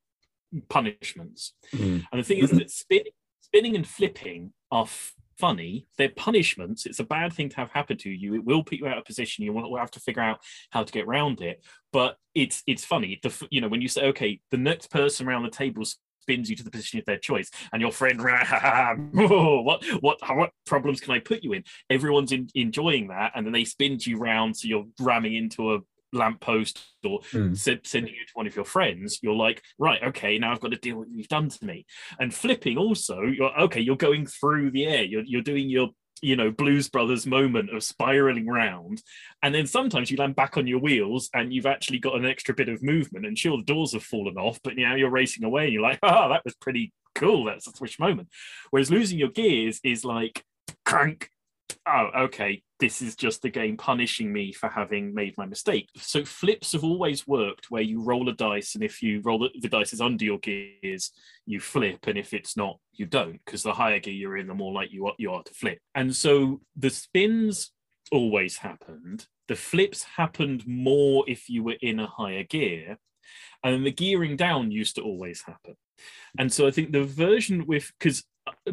punishments. 0.69 1.53
Mm. 1.73 2.05
And 2.11 2.19
the 2.19 2.23
thing 2.23 2.39
is 2.39 2.51
that 2.51 2.69
spinning, 2.71 3.11
spinning 3.41 3.75
and 3.75 3.87
flipping 3.87 4.53
are 4.71 4.83
f- 4.83 5.13
funny. 5.37 5.87
They're 5.97 6.09
punishments. 6.09 6.85
It's 6.85 6.99
a 6.99 7.03
bad 7.03 7.33
thing 7.33 7.49
to 7.49 7.57
have 7.57 7.71
happen 7.71 7.97
to 7.97 8.09
you. 8.09 8.35
It 8.35 8.45
will 8.45 8.63
put 8.63 8.77
you 8.77 8.87
out 8.87 8.97
of 8.97 9.05
position. 9.05 9.43
You 9.43 9.53
will 9.53 9.77
have 9.77 9.91
to 9.91 9.99
figure 9.99 10.21
out 10.21 10.39
how 10.71 10.83
to 10.83 10.91
get 10.91 11.05
around 11.05 11.41
it. 11.41 11.63
But 11.91 12.17
it's 12.33 12.63
it's 12.67 12.85
funny. 12.85 13.19
The 13.21 13.29
f- 13.29 13.43
you 13.49 13.61
know 13.61 13.67
when 13.67 13.81
you 13.81 13.87
say 13.87 14.05
okay, 14.07 14.39
the 14.51 14.57
next 14.57 14.89
person 14.89 15.27
around 15.27 15.43
the 15.43 15.49
table 15.49 15.83
spins 16.23 16.49
you 16.49 16.55
to 16.55 16.63
the 16.63 16.71
position 16.71 16.99
of 16.99 17.05
their 17.05 17.17
choice, 17.17 17.51
and 17.71 17.81
your 17.81 17.91
friend, 17.91 18.19
"Oh, 18.21 19.61
what 19.61 19.83
what 20.01 20.19
what 20.35 20.51
problems 20.65 20.99
can 21.01 21.13
I 21.13 21.19
put 21.19 21.43
you 21.43 21.53
in? 21.53 21.63
Everyone's 21.89 22.31
in, 22.31 22.49
enjoying 22.55 23.09
that, 23.09 23.33
and 23.35 23.45
then 23.45 23.53
they 23.53 23.65
spin 23.65 23.97
you 24.01 24.17
round, 24.17 24.57
so 24.57 24.67
you're 24.67 24.85
ramming 24.99 25.35
into 25.35 25.75
a 25.75 25.79
lamppost 26.13 26.79
or 27.03 27.19
Mm. 27.33 27.57
se- 27.57 27.81
sending 27.83 28.13
you 28.13 28.25
to 28.25 28.31
one 28.33 28.47
of 28.47 28.55
your 28.55 28.65
friends. 28.65 29.19
You're 29.21 29.35
like, 29.35 29.61
right, 29.77 30.01
okay, 30.03 30.37
now 30.37 30.51
I've 30.51 30.59
got 30.61 30.71
to 30.71 30.77
deal 30.77 30.97
with 30.97 31.09
what 31.09 31.17
you've 31.17 31.27
done 31.27 31.49
to 31.49 31.65
me. 31.65 31.85
And 32.19 32.33
flipping 32.33 32.77
also, 32.77 33.21
you're 33.23 33.59
okay. 33.61 33.81
You're 33.81 33.97
going 33.97 34.25
through 34.25 34.71
the 34.71 34.85
air. 34.85 35.03
You're 35.03 35.23
you're 35.25 35.41
doing 35.41 35.69
your 35.69 35.89
you 36.21 36.37
know 36.37 36.51
Blues 36.51 36.87
Brothers 36.87 37.25
moment 37.25 37.75
of 37.75 37.83
spiraling 37.83 38.47
round, 38.47 39.01
and 39.41 39.53
then 39.53 39.67
sometimes 39.67 40.09
you 40.09 40.15
land 40.17 40.35
back 40.37 40.55
on 40.57 40.67
your 40.67 40.79
wheels 40.79 41.29
and 41.33 41.51
you've 41.53 41.65
actually 41.65 41.99
got 41.99 42.15
an 42.15 42.25
extra 42.25 42.53
bit 42.55 42.69
of 42.69 42.81
movement. 42.81 43.25
And 43.25 43.37
sure, 43.37 43.57
the 43.57 43.63
doors 43.63 43.91
have 43.93 44.03
fallen 44.03 44.37
off, 44.37 44.59
but 44.63 44.77
now 44.77 44.95
you're 44.95 45.09
racing 45.09 45.43
away 45.43 45.65
and 45.65 45.73
you're 45.73 45.81
like, 45.81 45.99
oh, 46.03 46.29
that 46.29 46.45
was 46.45 46.55
pretty 46.55 46.93
cool. 47.15 47.43
That's 47.45 47.67
a 47.67 47.71
switch 47.75 47.99
moment. 47.99 48.29
Whereas 48.71 48.89
losing 48.89 49.19
your 49.19 49.29
gears 49.29 49.81
is 49.83 50.05
like 50.05 50.43
crank. 50.85 51.29
Oh, 51.85 52.09
okay. 52.25 52.63
This 52.83 53.01
is 53.01 53.15
just 53.15 53.41
the 53.41 53.49
game 53.49 53.77
punishing 53.77 54.33
me 54.33 54.51
for 54.51 54.67
having 54.67 55.13
made 55.13 55.35
my 55.37 55.45
mistake. 55.45 55.87
So 55.95 56.25
flips 56.25 56.73
have 56.73 56.83
always 56.83 57.25
worked 57.25 57.71
where 57.71 57.81
you 57.81 58.03
roll 58.03 58.27
a 58.27 58.33
dice, 58.33 58.75
and 58.75 58.83
if 58.83 59.01
you 59.01 59.21
roll 59.21 59.39
the, 59.39 59.51
the 59.61 59.69
dice 59.69 59.93
is 59.93 60.01
under 60.01 60.25
your 60.25 60.39
gears, 60.39 61.13
you 61.45 61.61
flip, 61.61 62.07
and 62.07 62.17
if 62.17 62.33
it's 62.33 62.57
not, 62.57 62.79
you 62.91 63.05
don't, 63.05 63.39
because 63.45 63.63
the 63.63 63.71
higher 63.71 63.99
gear 63.99 64.13
you're 64.13 64.35
in, 64.35 64.47
the 64.47 64.53
more 64.53 64.73
likely 64.73 64.95
you 64.95 65.07
are, 65.07 65.13
you 65.17 65.31
are 65.31 65.43
to 65.43 65.53
flip. 65.53 65.77
And 65.95 66.13
so 66.13 66.59
the 66.75 66.89
spins 66.89 67.71
always 68.11 68.57
happened. 68.57 69.27
The 69.47 69.55
flips 69.55 70.03
happened 70.17 70.67
more 70.67 71.23
if 71.25 71.47
you 71.47 71.63
were 71.63 71.77
in 71.81 72.01
a 72.01 72.07
higher 72.07 72.43
gear, 72.43 72.97
and 73.63 73.85
the 73.85 73.91
gearing 73.91 74.35
down 74.35 74.71
used 74.71 74.97
to 74.97 75.03
always 75.03 75.41
happen. 75.43 75.75
And 76.37 76.51
so 76.51 76.67
I 76.67 76.71
think 76.71 76.91
the 76.91 77.05
version 77.05 77.65
with 77.65 77.93
because 77.97 78.25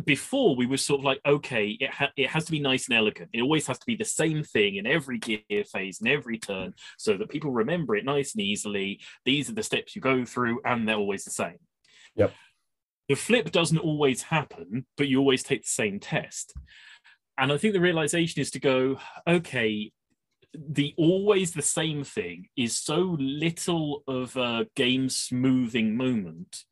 before 0.04 0.56
we 0.56 0.66
were 0.66 0.76
sort 0.76 1.00
of 1.00 1.04
like, 1.04 1.20
okay, 1.24 1.76
it 1.80 1.90
ha- 1.90 2.12
it 2.16 2.28
has 2.30 2.44
to 2.44 2.52
be 2.52 2.60
nice 2.60 2.88
and 2.88 2.96
elegant. 2.96 3.30
It 3.32 3.42
always 3.42 3.66
has 3.66 3.78
to 3.78 3.86
be 3.86 3.96
the 3.96 4.04
same 4.04 4.42
thing 4.42 4.76
in 4.76 4.86
every 4.86 5.18
gear 5.18 5.64
phase 5.70 6.00
and 6.00 6.08
every 6.08 6.38
turn, 6.38 6.74
so 6.98 7.16
that 7.16 7.30
people 7.30 7.52
remember 7.52 7.96
it 7.96 8.04
nice 8.04 8.34
and 8.34 8.42
easily. 8.42 9.00
These 9.24 9.48
are 9.48 9.54
the 9.54 9.62
steps 9.62 9.94
you 9.94 10.02
go 10.02 10.24
through, 10.24 10.60
and 10.64 10.88
they're 10.88 10.96
always 10.96 11.24
the 11.24 11.30
same. 11.30 11.58
Yep. 12.16 12.32
The 13.08 13.14
flip 13.16 13.50
doesn't 13.50 13.78
always 13.78 14.22
happen, 14.22 14.86
but 14.96 15.08
you 15.08 15.18
always 15.18 15.42
take 15.42 15.62
the 15.62 15.68
same 15.68 15.98
test. 15.98 16.54
And 17.36 17.52
I 17.52 17.56
think 17.56 17.74
the 17.74 17.80
realization 17.80 18.40
is 18.40 18.50
to 18.52 18.60
go, 18.60 18.98
okay, 19.26 19.92
the 20.54 20.94
always 20.96 21.52
the 21.52 21.62
same 21.62 22.04
thing 22.04 22.48
is 22.56 22.76
so 22.76 23.16
little 23.18 24.02
of 24.06 24.36
a 24.36 24.66
game 24.76 25.08
smoothing 25.08 25.96
moment 25.96 26.64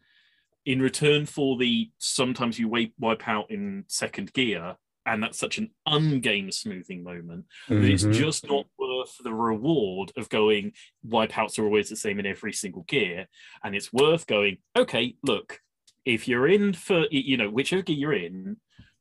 in 0.69 0.83
return 0.83 1.25
for 1.25 1.57
the 1.57 1.91
sometimes 1.97 2.59
you 2.59 2.69
wipe, 2.69 2.93
wipe 2.99 3.27
out 3.27 3.51
in 3.51 3.85
second 3.89 4.31
gear 4.35 4.77
and 5.07 5.23
that's 5.23 5.39
such 5.39 5.57
an 5.57 5.71
ungame 5.89 6.53
smoothing 6.53 7.03
moment 7.03 7.47
that 7.69 7.83
it's 7.85 8.05
Mhm. 8.05 8.13
just 8.13 8.47
not 8.47 8.67
worth 8.79 9.17
the 9.25 9.33
reward 9.33 10.13
of 10.19 10.29
going 10.29 10.73
wipeouts 11.07 11.59
are 11.59 11.65
always 11.65 11.89
the 11.89 11.97
same 11.97 12.19
in 12.21 12.27
every 12.27 12.53
single 12.53 12.83
gear 12.83 13.27
and 13.65 13.75
it's 13.75 13.91
worth 13.95 14.27
going 14.27 14.59
okay 14.77 15.15
look 15.23 15.61
if 16.05 16.29
you're 16.29 16.47
in 16.47 16.75
for 16.75 17.07
you 17.11 17.39
know 17.39 17.49
whichever 17.49 17.81
gear 17.81 17.97
you're 17.97 18.13
in 18.13 18.59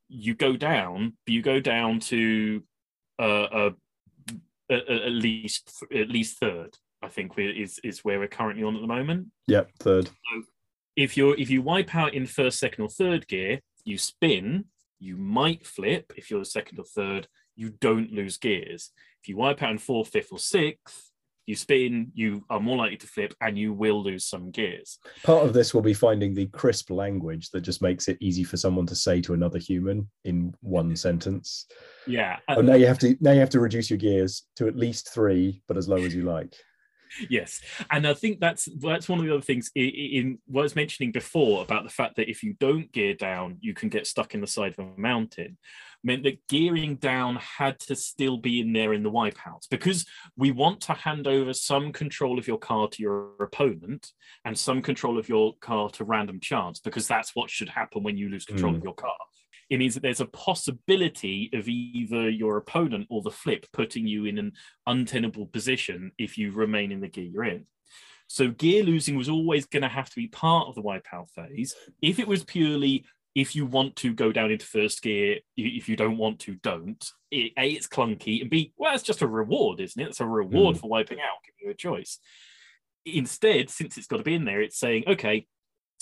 you 0.07 0.33
go 0.33 0.55
down 0.55 1.17
but 1.25 1.33
you 1.33 1.41
go 1.41 1.59
down 1.59 1.99
to 1.99 2.63
uh, 3.19 3.47
uh, 3.59 3.69
at, 4.69 4.87
at 4.87 5.11
least 5.11 5.83
at 5.93 6.09
least 6.09 6.37
third 6.39 6.71
i 7.01 7.09
think 7.09 7.35
we- 7.35 7.61
is 7.61 7.77
is 7.83 8.05
where 8.05 8.19
we're 8.19 8.27
currently 8.39 8.63
on 8.63 8.75
at 8.77 8.81
the 8.81 8.87
moment 8.87 9.27
Yep, 9.49 9.71
third. 9.79 10.09
If 10.97 11.15
you're 11.15 11.39
if 11.39 11.49
you 11.49 11.61
wipe 11.61 11.95
out 11.95 12.13
in 12.13 12.25
first, 12.25 12.59
second, 12.59 12.83
or 12.83 12.89
third 12.89 13.27
gear, 13.27 13.61
you 13.85 13.97
spin, 13.97 14.65
you 14.99 15.15
might 15.15 15.65
flip. 15.65 16.11
If 16.17 16.29
you're 16.29 16.43
second 16.43 16.79
or 16.79 16.85
third, 16.85 17.27
you 17.55 17.69
don't 17.69 18.11
lose 18.11 18.37
gears. 18.37 18.91
If 19.21 19.29
you 19.29 19.37
wipe 19.37 19.63
out 19.63 19.71
in 19.71 19.77
fourth, 19.77 20.09
fifth, 20.09 20.31
or 20.31 20.39
sixth, 20.39 21.11
you 21.45 21.55
spin, 21.55 22.11
you 22.13 22.43
are 22.49 22.59
more 22.59 22.77
likely 22.77 22.97
to 22.97 23.07
flip, 23.07 23.33
and 23.39 23.57
you 23.57 23.73
will 23.73 24.03
lose 24.03 24.25
some 24.25 24.49
gears. 24.51 24.99
Part 25.23 25.45
of 25.45 25.53
this 25.53 25.73
will 25.73 25.83
be 25.83 25.93
finding 25.93 26.33
the 26.33 26.47
crisp 26.47 26.89
language 26.89 27.51
that 27.51 27.61
just 27.61 27.81
makes 27.81 28.07
it 28.07 28.17
easy 28.19 28.43
for 28.43 28.57
someone 28.57 28.87
to 28.87 28.95
say 28.95 29.21
to 29.21 29.33
another 29.33 29.59
human 29.59 30.09
in 30.25 30.53
one 30.61 30.95
sentence. 30.95 31.67
Yeah. 32.07 32.37
Oh, 32.49 32.61
now 32.61 32.73
you 32.73 32.87
have 32.87 32.99
to 32.99 33.15
now 33.21 33.31
you 33.31 33.39
have 33.39 33.51
to 33.51 33.59
reduce 33.59 33.89
your 33.89 33.99
gears 33.99 34.43
to 34.55 34.67
at 34.67 34.75
least 34.75 35.13
three, 35.13 35.61
but 35.67 35.77
as 35.77 35.87
low 35.87 35.97
as 35.97 36.13
you 36.13 36.23
like. 36.23 36.55
Yes 37.29 37.61
and 37.91 38.07
i 38.07 38.13
think 38.13 38.39
that's 38.39 38.67
that's 38.79 39.07
one 39.09 39.19
of 39.19 39.25
the 39.25 39.33
other 39.33 39.41
things 39.41 39.71
in, 39.75 39.89
in 39.89 40.37
what 40.47 40.61
i 40.61 40.63
was 40.63 40.75
mentioning 40.75 41.11
before 41.11 41.61
about 41.61 41.83
the 41.83 41.89
fact 41.89 42.15
that 42.15 42.29
if 42.29 42.43
you 42.43 42.53
don't 42.59 42.91
gear 42.91 43.13
down 43.13 43.57
you 43.61 43.73
can 43.73 43.89
get 43.89 44.07
stuck 44.07 44.33
in 44.33 44.41
the 44.41 44.47
side 44.47 44.73
of 44.77 44.79
a 44.85 44.99
mountain 44.99 45.57
meant 46.03 46.23
that 46.23 46.47
gearing 46.47 46.95
down 46.95 47.35
had 47.37 47.79
to 47.79 47.95
still 47.95 48.37
be 48.37 48.61
in 48.61 48.71
there 48.71 48.93
in 48.93 49.01
the 49.03 49.11
wipeouts 49.11 49.67
because 49.69 50.05
we 50.37 50.51
want 50.51 50.79
to 50.79 50.93
hand 50.93 51.27
over 51.27 51.53
some 51.53 51.91
control 51.91 52.37
of 52.37 52.47
your 52.47 52.59
car 52.59 52.87
to 52.87 53.01
your 53.01 53.31
opponent 53.39 54.11
and 54.45 54.57
some 54.57 54.81
control 54.81 55.17
of 55.17 55.27
your 55.27 55.55
car 55.59 55.89
to 55.89 56.03
random 56.05 56.39
chance 56.39 56.79
because 56.79 57.07
that's 57.07 57.35
what 57.35 57.49
should 57.49 57.69
happen 57.69 58.03
when 58.03 58.15
you 58.17 58.29
lose 58.29 58.45
control 58.45 58.73
Mm. 58.73 58.77
of 58.77 58.83
your 58.83 58.93
car 58.93 59.17
it 59.69 59.77
means 59.77 59.93
that 59.93 60.01
there's 60.01 60.21
a 60.21 60.25
possibility 60.25 61.49
of 61.53 61.67
either 61.67 62.29
your 62.29 62.57
opponent 62.57 63.07
or 63.09 63.21
the 63.21 63.31
flip 63.31 63.65
putting 63.73 64.07
you 64.07 64.25
in 64.25 64.37
an 64.37 64.53
untenable 64.85 65.45
position 65.45 66.11
if 66.17 66.37
you 66.37 66.51
remain 66.51 66.91
in 66.91 67.01
the 67.01 67.07
gear 67.09 67.25
you're 67.25 67.43
in. 67.43 67.65
So 68.27 68.49
gear 68.49 68.83
losing 68.83 69.15
was 69.17 69.29
always 69.29 69.65
going 69.65 69.83
to 69.83 69.89
have 69.89 70.09
to 70.09 70.15
be 70.15 70.27
part 70.27 70.67
of 70.67 70.75
the 70.75 70.83
wipeout 70.83 71.29
phase. 71.31 71.75
If 72.01 72.19
it 72.19 72.27
was 72.27 72.43
purely 72.43 73.05
if 73.37 73.55
you 73.55 73.67
want 73.67 73.95
to 73.97 74.13
go 74.15 74.31
down 74.31 74.49
into 74.49 74.65
first 74.65 75.03
gear, 75.03 75.37
if 75.55 75.87
you 75.87 75.95
don't 75.95 76.17
want 76.17 76.39
to, 76.39 76.55
don't. 76.55 77.07
It, 77.29 77.51
a, 77.55 77.69
it's 77.69 77.85
clunky, 77.87 78.41
and 78.41 78.49
B, 78.49 78.73
well, 78.77 78.95
it's 78.95 79.03
just 79.03 79.21
a 79.21 79.27
reward, 79.27 79.79
isn't 79.79 80.01
it? 80.01 80.07
It's 80.07 80.19
a 80.21 80.25
reward 80.25 80.75
Mm. 80.75 80.79
for 80.79 80.89
wiping 80.89 81.19
out, 81.19 81.43
giving 81.45 81.67
you 81.67 81.69
a 81.69 81.75
choice. 81.75 82.17
Instead, 83.05 83.69
since 83.69 83.95
it's 83.95 84.07
got 84.07 84.17
to 84.17 84.23
be 84.23 84.33
in 84.33 84.45
there, 84.45 84.63
it's 84.63 84.79
saying, 84.79 85.03
okay, 85.05 85.45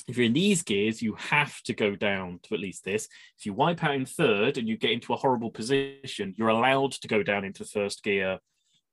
if 0.07 0.17
you're 0.17 0.25
in 0.25 0.33
these 0.33 0.61
gears, 0.61 1.01
you 1.01 1.15
have 1.15 1.61
to 1.63 1.73
go 1.73 1.95
down 1.95 2.39
to 2.43 2.53
at 2.53 2.59
least 2.59 2.83
this. 2.83 3.07
If 3.37 3.45
you 3.45 3.53
wipe 3.53 3.83
out 3.83 3.95
in 3.95 4.05
third 4.05 4.57
and 4.57 4.67
you 4.67 4.77
get 4.77 4.91
into 4.91 5.13
a 5.13 5.17
horrible 5.17 5.49
position, 5.49 6.33
you're 6.37 6.49
allowed 6.49 6.91
to 6.93 7.07
go 7.07 7.23
down 7.23 7.43
into 7.43 7.65
first 7.65 8.03
gear 8.03 8.39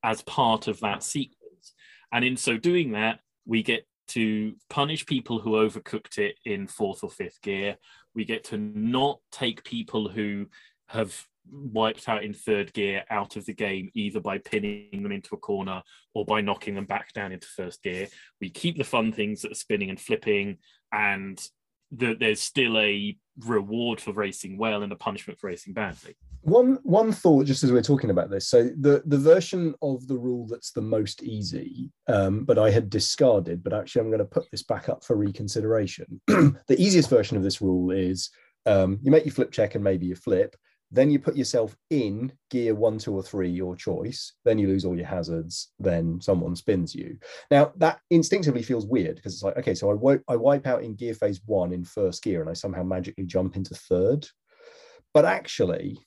as 0.02 0.22
part 0.22 0.68
of 0.68 0.80
that 0.80 1.02
sequence. 1.02 1.74
And 2.12 2.24
in 2.24 2.36
so 2.36 2.56
doing 2.56 2.92
that, 2.92 3.20
we 3.44 3.62
get 3.62 3.86
to 4.08 4.54
punish 4.68 5.06
people 5.06 5.38
who 5.38 5.52
overcooked 5.52 6.18
it 6.18 6.36
in 6.44 6.66
fourth 6.66 7.02
or 7.02 7.10
fifth 7.10 7.40
gear. 7.42 7.76
We 8.14 8.24
get 8.24 8.44
to 8.44 8.58
not 8.58 9.20
take 9.30 9.64
people 9.64 10.08
who 10.08 10.46
have 10.86 11.26
wiped 11.50 12.08
out 12.08 12.24
in 12.24 12.32
third 12.32 12.72
gear 12.72 13.04
out 13.10 13.36
of 13.36 13.44
the 13.46 13.54
game 13.54 13.90
either 13.94 14.20
by 14.20 14.38
pinning 14.38 15.02
them 15.02 15.12
into 15.12 15.34
a 15.34 15.38
corner 15.38 15.82
or 16.14 16.24
by 16.24 16.40
knocking 16.40 16.74
them 16.74 16.86
back 16.86 17.12
down 17.12 17.32
into 17.32 17.46
first 17.46 17.82
gear. 17.82 18.08
We 18.40 18.50
keep 18.50 18.78
the 18.78 18.84
fun 18.84 19.12
things 19.12 19.42
that 19.42 19.52
are 19.52 19.56
spinning 19.56 19.90
and 19.90 20.00
flipping, 20.00 20.58
and 20.92 21.40
the, 21.90 22.16
there's 22.18 22.40
still 22.40 22.78
a 22.78 23.16
reward 23.40 24.00
for 24.00 24.12
racing 24.12 24.58
well 24.58 24.82
and 24.82 24.92
a 24.92 24.96
punishment 24.96 25.38
for 25.38 25.48
racing 25.48 25.72
badly. 25.72 26.16
One 26.42 26.78
one 26.82 27.12
thought, 27.12 27.46
just 27.46 27.62
as 27.62 27.70
we're 27.70 27.82
talking 27.82 28.10
about 28.10 28.28
this, 28.28 28.48
so 28.48 28.64
the 28.80 29.02
the 29.06 29.18
version 29.18 29.74
of 29.80 30.06
the 30.08 30.16
rule 30.16 30.48
that's 30.48 30.72
the 30.72 30.82
most 30.82 31.22
easy, 31.22 31.92
um, 32.08 32.44
but 32.44 32.58
I 32.58 32.70
had 32.70 32.90
discarded, 32.90 33.62
but 33.62 33.72
actually 33.72 34.00
I'm 34.00 34.08
going 34.08 34.18
to 34.18 34.24
put 34.24 34.50
this 34.50 34.64
back 34.64 34.88
up 34.88 35.04
for 35.04 35.14
reconsideration. 35.16 36.20
the 36.26 36.76
easiest 36.76 37.10
version 37.10 37.36
of 37.36 37.44
this 37.44 37.60
rule 37.60 37.92
is 37.92 38.30
um, 38.66 38.98
you 39.02 39.12
make 39.12 39.24
your 39.24 39.34
flip 39.34 39.52
check 39.52 39.76
and 39.76 39.84
maybe 39.84 40.06
you 40.06 40.16
flip, 40.16 40.56
then 40.92 41.10
you 41.10 41.18
put 41.18 41.36
yourself 41.36 41.74
in 41.88 42.30
gear 42.50 42.74
one, 42.74 42.98
two, 42.98 43.14
or 43.14 43.22
three, 43.22 43.48
your 43.48 43.74
choice. 43.74 44.34
Then 44.44 44.58
you 44.58 44.68
lose 44.68 44.84
all 44.84 44.96
your 44.96 45.06
hazards. 45.06 45.72
Then 45.78 46.20
someone 46.20 46.54
spins 46.54 46.94
you. 46.94 47.16
Now 47.50 47.72
that 47.76 48.00
instinctively 48.10 48.62
feels 48.62 48.86
weird 48.86 49.16
because 49.16 49.32
it's 49.32 49.42
like, 49.42 49.56
okay, 49.56 49.74
so 49.74 49.90
I, 50.28 50.36
wipe 50.36 50.66
out 50.66 50.82
in 50.82 50.94
gear 50.94 51.14
phase 51.14 51.40
one 51.46 51.72
in 51.72 51.84
first 51.84 52.22
gear, 52.22 52.42
and 52.42 52.50
I 52.50 52.52
somehow 52.52 52.82
magically 52.82 53.24
jump 53.24 53.56
into 53.56 53.74
third. 53.74 54.28
But 55.14 55.24
actually, 55.24 55.98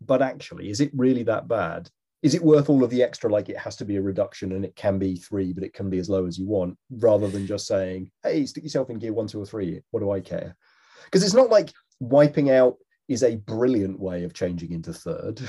but 0.00 0.22
actually, 0.22 0.70
is 0.70 0.80
it 0.80 0.90
really 0.94 1.22
that 1.24 1.46
bad? 1.46 1.90
Is 2.22 2.34
it 2.34 2.42
worth 2.42 2.70
all 2.70 2.82
of 2.82 2.90
the 2.90 3.02
extra? 3.02 3.30
Like 3.30 3.50
it 3.50 3.58
has 3.58 3.76
to 3.76 3.84
be 3.84 3.96
a 3.96 4.02
reduction, 4.02 4.52
and 4.52 4.64
it 4.64 4.74
can 4.76 4.98
be 4.98 5.16
three, 5.16 5.52
but 5.52 5.62
it 5.62 5.74
can 5.74 5.90
be 5.90 5.98
as 5.98 6.08
low 6.08 6.26
as 6.26 6.38
you 6.38 6.46
want, 6.46 6.78
rather 6.90 7.28
than 7.28 7.46
just 7.46 7.66
saying, 7.66 8.10
"Hey, 8.22 8.46
stick 8.46 8.64
yourself 8.64 8.88
in 8.88 8.98
gear 8.98 9.12
one, 9.12 9.26
two, 9.26 9.40
or 9.40 9.46
three. 9.46 9.82
What 9.90 10.00
do 10.00 10.10
I 10.10 10.20
care?" 10.20 10.56
Because 11.04 11.22
it's 11.22 11.34
not 11.34 11.50
like 11.50 11.70
wiping 12.00 12.50
out 12.50 12.78
is 13.08 13.22
a 13.22 13.36
brilliant 13.36 13.98
way 13.98 14.24
of 14.24 14.34
changing 14.34 14.72
into 14.72 14.92
third. 14.92 15.40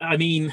I 0.00 0.16
mean, 0.16 0.52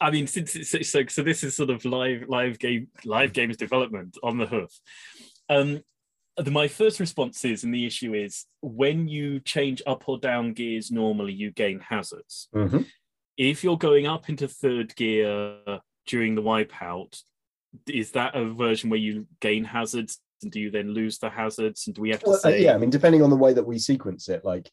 I 0.00 0.10
mean, 0.10 0.26
since 0.26 0.56
it's 0.56 0.90
so, 0.90 1.02
so 1.06 1.22
this 1.22 1.44
is 1.44 1.54
sort 1.54 1.70
of 1.70 1.84
live 1.84 2.24
live 2.28 2.58
game 2.58 2.88
live 3.04 3.32
games 3.32 3.56
development 3.56 4.16
on 4.22 4.38
the 4.38 4.46
hoof. 4.46 4.70
Um, 5.48 5.82
the, 6.36 6.50
my 6.50 6.66
first 6.66 6.98
response 6.98 7.44
is, 7.44 7.62
and 7.62 7.74
the 7.74 7.86
issue 7.86 8.14
is, 8.14 8.46
when 8.62 9.06
you 9.06 9.38
change 9.40 9.82
up 9.86 10.08
or 10.08 10.18
down 10.18 10.54
gears, 10.54 10.90
normally 10.90 11.34
you 11.34 11.50
gain 11.50 11.80
hazards. 11.80 12.48
Mhm. 12.54 12.86
If 13.36 13.62
you're 13.62 13.78
going 13.78 14.06
up 14.06 14.28
into 14.28 14.48
third 14.48 14.96
gear 14.96 15.58
during 16.06 16.34
the 16.34 16.42
wipeout, 16.42 17.20
is 17.86 18.12
that 18.12 18.34
a 18.34 18.46
version 18.46 18.90
where 18.90 18.98
you 18.98 19.26
gain 19.40 19.64
hazards? 19.64 20.18
And 20.42 20.52
do 20.52 20.60
you 20.60 20.70
then 20.70 20.92
lose 20.92 21.18
the 21.18 21.30
hazards? 21.30 21.86
And 21.86 21.94
do 21.94 22.02
we 22.02 22.10
have 22.10 22.20
to 22.20 22.30
Well, 22.30 22.36
uh, 22.36 22.40
say, 22.40 22.62
yeah, 22.62 22.74
I 22.74 22.78
mean, 22.78 22.90
depending 22.90 23.22
on 23.22 23.30
the 23.30 23.36
way 23.36 23.52
that 23.52 23.66
we 23.66 23.78
sequence 23.78 24.28
it, 24.28 24.44
like 24.44 24.70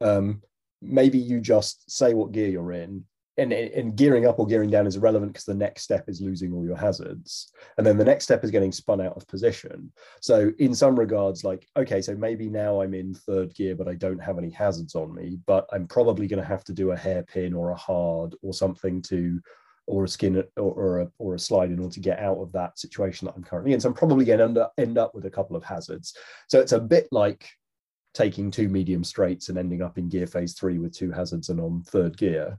um, 0.00 0.42
maybe 0.82 1.18
you 1.18 1.40
just 1.40 1.90
say 1.90 2.14
what 2.14 2.32
gear 2.32 2.48
you're 2.48 2.72
in, 2.72 3.04
and, 3.38 3.52
and 3.52 3.96
gearing 3.96 4.26
up 4.26 4.38
or 4.38 4.46
gearing 4.46 4.70
down 4.70 4.86
is 4.86 4.96
irrelevant 4.96 5.32
because 5.32 5.44
the 5.44 5.54
next 5.54 5.82
step 5.82 6.08
is 6.08 6.22
losing 6.22 6.52
all 6.52 6.64
your 6.64 6.76
hazards, 6.76 7.52
and 7.76 7.86
then 7.86 7.98
the 7.98 8.04
next 8.04 8.24
step 8.24 8.42
is 8.44 8.50
getting 8.50 8.72
spun 8.72 9.00
out 9.00 9.16
of 9.16 9.26
position. 9.26 9.92
So, 10.20 10.52
in 10.58 10.74
some 10.74 10.98
regards, 10.98 11.44
like 11.44 11.66
okay, 11.76 12.00
so 12.00 12.14
maybe 12.14 12.48
now 12.48 12.80
I'm 12.80 12.94
in 12.94 13.14
third 13.14 13.54
gear, 13.54 13.74
but 13.74 13.88
I 13.88 13.94
don't 13.94 14.22
have 14.22 14.38
any 14.38 14.50
hazards 14.50 14.94
on 14.94 15.14
me, 15.14 15.38
but 15.46 15.66
I'm 15.72 15.86
probably 15.86 16.26
going 16.26 16.40
to 16.40 16.48
have 16.48 16.64
to 16.64 16.72
do 16.72 16.92
a 16.92 16.96
hairpin 16.96 17.52
or 17.52 17.70
a 17.70 17.76
hard 17.76 18.34
or 18.42 18.54
something 18.54 19.02
to 19.02 19.40
or 19.86 20.04
a 20.04 20.08
skin 20.08 20.44
or, 20.56 20.72
or, 20.72 21.00
a, 21.00 21.10
or 21.18 21.34
a 21.34 21.38
slide 21.38 21.70
in 21.70 21.78
order 21.78 21.94
to 21.94 22.00
get 22.00 22.18
out 22.18 22.38
of 22.38 22.52
that 22.52 22.78
situation 22.78 23.26
that 23.26 23.34
I'm 23.36 23.44
currently 23.44 23.72
in. 23.72 23.80
So 23.80 23.88
I'm 23.88 23.94
probably 23.94 24.24
going 24.24 24.38
to 24.54 24.70
end 24.78 24.98
up, 24.98 25.14
with 25.14 25.26
a 25.26 25.30
couple 25.30 25.56
of 25.56 25.64
hazards. 25.64 26.14
So 26.48 26.60
it's 26.60 26.72
a 26.72 26.80
bit 26.80 27.08
like 27.12 27.48
taking 28.14 28.50
two 28.50 28.68
medium 28.68 29.04
straights 29.04 29.48
and 29.48 29.58
ending 29.58 29.82
up 29.82 29.98
in 29.98 30.08
gear 30.08 30.26
phase 30.26 30.54
three 30.54 30.78
with 30.78 30.92
two 30.96 31.12
hazards 31.12 31.50
and 31.50 31.60
on 31.60 31.82
third 31.82 32.16
gear. 32.16 32.58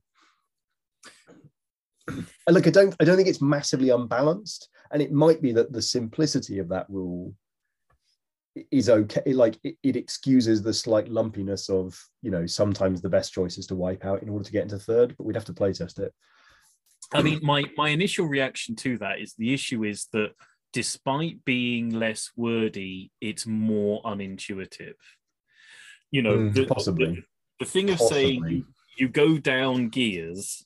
And 2.07 2.25
look, 2.47 2.67
I 2.67 2.69
don't, 2.69 2.95
I 2.99 3.03
don't 3.03 3.17
think 3.17 3.27
it's 3.27 3.41
massively 3.41 3.89
unbalanced, 3.89 4.69
and 4.91 5.01
it 5.01 5.11
might 5.11 5.41
be 5.41 5.51
that 5.51 5.73
the 5.73 5.81
simplicity 5.81 6.59
of 6.59 6.69
that 6.69 6.89
rule 6.89 7.33
is 8.71 8.89
okay. 8.89 9.33
Like 9.33 9.59
it, 9.65 9.75
it 9.83 9.95
excuses 9.97 10.63
the 10.63 10.73
slight 10.73 11.09
lumpiness 11.09 11.69
of, 11.69 12.01
you 12.21 12.31
know, 12.31 12.45
sometimes 12.45 13.01
the 13.01 13.09
best 13.09 13.33
choice 13.33 13.57
is 13.57 13.67
to 13.67 13.75
wipe 13.75 14.05
out 14.05 14.23
in 14.23 14.29
order 14.29 14.45
to 14.45 14.51
get 14.51 14.63
into 14.63 14.79
third, 14.79 15.15
but 15.17 15.25
we'd 15.25 15.35
have 15.35 15.45
to 15.45 15.53
play 15.53 15.73
test 15.73 15.99
it. 15.99 16.13
I 17.13 17.21
mean, 17.21 17.39
my 17.41 17.63
my 17.77 17.89
initial 17.89 18.27
reaction 18.27 18.75
to 18.77 18.97
that 18.99 19.19
is 19.19 19.33
the 19.37 19.53
issue 19.53 19.83
is 19.83 20.07
that 20.13 20.31
despite 20.73 21.43
being 21.45 21.91
less 21.91 22.31
wordy, 22.35 23.11
it's 23.21 23.45
more 23.47 24.01
unintuitive. 24.03 24.93
You 26.11 26.21
know, 26.21 26.37
Mm, 26.37 26.53
the, 26.53 26.65
possibly. 26.65 27.05
the, 27.15 27.23
the 27.59 27.65
thing 27.65 27.89
of 27.89 27.99
saying 27.99 28.41
Possibly. 28.41 28.65
you 28.97 29.07
go 29.09 29.37
down 29.37 29.89
gears 29.89 30.65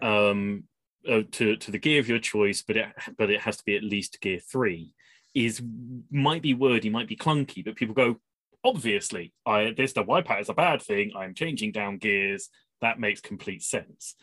um, 0.00 0.64
uh, 1.08 1.22
to 1.32 1.56
to 1.56 1.70
the 1.70 1.78
gear 1.78 2.00
of 2.00 2.08
your 2.08 2.18
choice, 2.18 2.62
but 2.62 2.76
it 2.76 2.86
but 3.16 3.30
it 3.30 3.40
has 3.40 3.56
to 3.56 3.64
be 3.64 3.76
at 3.76 3.82
least 3.82 4.20
gear 4.20 4.40
three. 4.40 4.94
Is 5.34 5.62
might 6.10 6.42
be 6.42 6.54
wordy, 6.54 6.90
might 6.90 7.08
be 7.08 7.16
clunky, 7.16 7.64
but 7.64 7.76
people 7.76 7.94
go 7.94 8.20
obviously. 8.64 9.32
I 9.46 9.72
this 9.76 9.92
the 9.92 10.04
wipeout 10.04 10.40
is 10.40 10.48
a 10.48 10.54
bad 10.54 10.82
thing. 10.82 11.12
I'm 11.16 11.34
changing 11.34 11.72
down 11.72 11.98
gears. 11.98 12.48
That 12.80 13.00
makes 13.00 13.20
complete 13.20 13.62
sense 13.62 14.14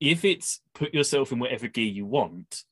if 0.00 0.24
it's 0.24 0.60
put 0.74 0.94
yourself 0.94 1.32
in 1.32 1.38
whatever 1.38 1.68
gear 1.68 1.86
you 1.86 2.06
want, 2.06 2.62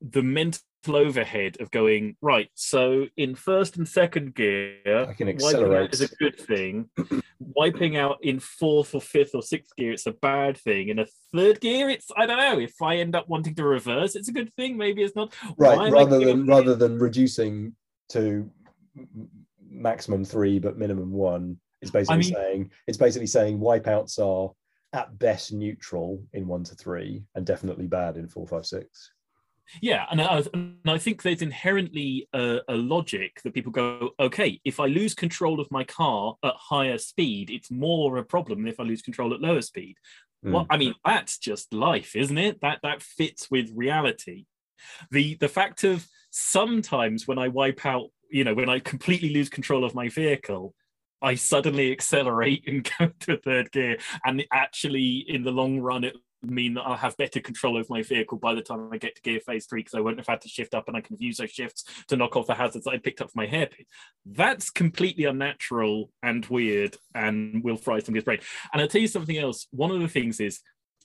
the 0.00 0.22
mental 0.22 0.62
overhead 0.88 1.56
of 1.60 1.70
going 1.70 2.16
right. 2.20 2.48
So 2.54 3.06
in 3.16 3.34
first 3.34 3.76
and 3.76 3.88
second 3.88 4.34
gear, 4.34 5.06
I 5.08 5.14
can 5.14 5.28
accelerate. 5.28 5.92
is 5.92 6.00
a 6.00 6.14
good 6.16 6.38
thing. 6.38 6.90
wiping 7.40 7.96
out 7.96 8.18
in 8.22 8.40
fourth 8.40 8.94
or 8.94 9.00
fifth 9.00 9.34
or 9.34 9.42
sixth 9.42 9.74
gear, 9.76 9.92
it's 9.92 10.06
a 10.06 10.12
bad 10.12 10.56
thing. 10.58 10.88
In 10.88 10.98
a 10.98 11.06
third 11.34 11.60
gear, 11.60 11.88
it's 11.88 12.08
I 12.16 12.26
don't 12.26 12.38
know. 12.38 12.58
If 12.58 12.80
I 12.82 12.96
end 12.96 13.14
up 13.14 13.28
wanting 13.28 13.54
to 13.56 13.64
reverse, 13.64 14.14
it's 14.14 14.28
a 14.28 14.32
good 14.32 14.52
thing. 14.54 14.76
Maybe 14.76 15.02
it's 15.02 15.16
not. 15.16 15.34
Right 15.56 15.78
I 15.78 15.90
rather 15.90 16.18
than 16.18 16.46
rather 16.46 16.74
than 16.74 16.98
reducing 16.98 17.74
to 18.10 18.50
maximum 19.68 20.24
three 20.24 20.58
but 20.58 20.78
minimum 20.78 21.12
one 21.12 21.58
it's 21.82 21.90
basically 21.90 22.18
mean- 22.18 22.32
saying 22.32 22.70
it's 22.86 22.96
basically 22.96 23.26
saying 23.26 23.58
wipeouts 23.58 24.18
are 24.18 24.52
at 24.96 25.18
best 25.18 25.52
neutral 25.52 26.22
in 26.32 26.46
one 26.46 26.64
to 26.64 26.74
three 26.74 27.22
and 27.34 27.44
definitely 27.44 27.86
bad 27.86 28.16
in 28.16 28.26
four 28.26 28.46
five 28.46 28.66
six 28.66 29.12
Yeah, 29.82 30.06
and 30.10 30.20
I, 30.20 30.42
and 30.54 30.78
I 30.86 30.96
think 30.96 31.22
there's 31.22 31.42
inherently 31.42 32.28
a, 32.32 32.60
a 32.68 32.74
logic 32.74 33.40
that 33.42 33.52
people 33.52 33.72
go, 33.72 34.10
okay, 34.18 34.60
if 34.64 34.80
I 34.80 34.86
lose 34.86 35.14
control 35.14 35.60
of 35.60 35.70
my 35.70 35.84
car 35.84 36.36
at 36.44 36.54
higher 36.56 36.98
speed, 36.98 37.50
it's 37.50 37.70
more 37.70 38.16
a 38.16 38.24
problem 38.24 38.62
than 38.62 38.68
if 38.68 38.80
I 38.80 38.84
lose 38.84 39.02
control 39.02 39.34
at 39.34 39.40
lower 39.40 39.62
speed. 39.62 39.96
Hmm. 40.42 40.52
Well, 40.52 40.66
I 40.70 40.76
mean, 40.76 40.94
that's 41.04 41.38
just 41.38 41.74
life, 41.74 42.14
isn't 42.16 42.38
it? 42.38 42.60
That 42.60 42.78
that 42.82 43.02
fits 43.02 43.50
with 43.50 43.70
reality. 43.74 44.46
The 45.10 45.34
the 45.34 45.48
fact 45.48 45.84
of 45.84 46.06
sometimes 46.30 47.26
when 47.26 47.38
I 47.38 47.48
wipe 47.48 47.84
out, 47.84 48.08
you 48.30 48.44
know, 48.44 48.54
when 48.54 48.68
I 48.68 48.78
completely 48.78 49.30
lose 49.30 49.48
control 49.48 49.84
of 49.84 49.94
my 49.94 50.08
vehicle, 50.08 50.74
I 51.22 51.34
suddenly 51.34 51.92
accelerate 51.92 52.64
and 52.66 52.88
go 52.98 53.10
to 53.20 53.36
third 53.38 53.72
gear, 53.72 53.98
and 54.24 54.44
actually, 54.52 55.24
in 55.28 55.42
the 55.42 55.50
long 55.50 55.80
run, 55.80 56.04
it 56.04 56.16
mean 56.42 56.74
that 56.74 56.82
I'll 56.82 56.96
have 56.96 57.16
better 57.16 57.40
control 57.40 57.78
of 57.78 57.90
my 57.90 58.02
vehicle 58.02 58.38
by 58.38 58.54
the 58.54 58.62
time 58.62 58.88
I 58.92 58.98
get 58.98 59.16
to 59.16 59.22
gear 59.22 59.40
phase 59.40 59.66
three 59.66 59.80
because 59.80 59.94
I 59.94 60.00
won't 60.00 60.18
have 60.18 60.26
had 60.26 60.40
to 60.42 60.48
shift 60.48 60.74
up 60.74 60.88
and 60.88 60.96
I 60.96 61.00
can 61.00 61.16
use 61.18 61.38
those 61.38 61.50
shifts 61.50 61.84
to 62.08 62.16
knock 62.16 62.36
off 62.36 62.46
the 62.46 62.54
hazards 62.54 62.84
that 62.84 62.92
I 62.92 62.98
picked 62.98 63.20
up 63.20 63.30
from 63.30 63.42
my 63.42 63.46
hairpin. 63.46 63.86
That's 64.24 64.70
completely 64.70 65.24
unnatural 65.24 66.10
and 66.22 66.44
weird 66.46 66.96
and 67.14 67.64
will 67.64 67.76
fry 67.76 67.98
somebody's 67.98 68.24
brain. 68.24 68.40
And 68.72 68.80
I'll 68.80 68.88
tell 68.88 69.00
you 69.00 69.08
something 69.08 69.36
else. 69.36 69.66
One 69.70 69.90
of 69.90 70.00
the 70.00 70.08
things 70.08 70.40
is 70.40 70.60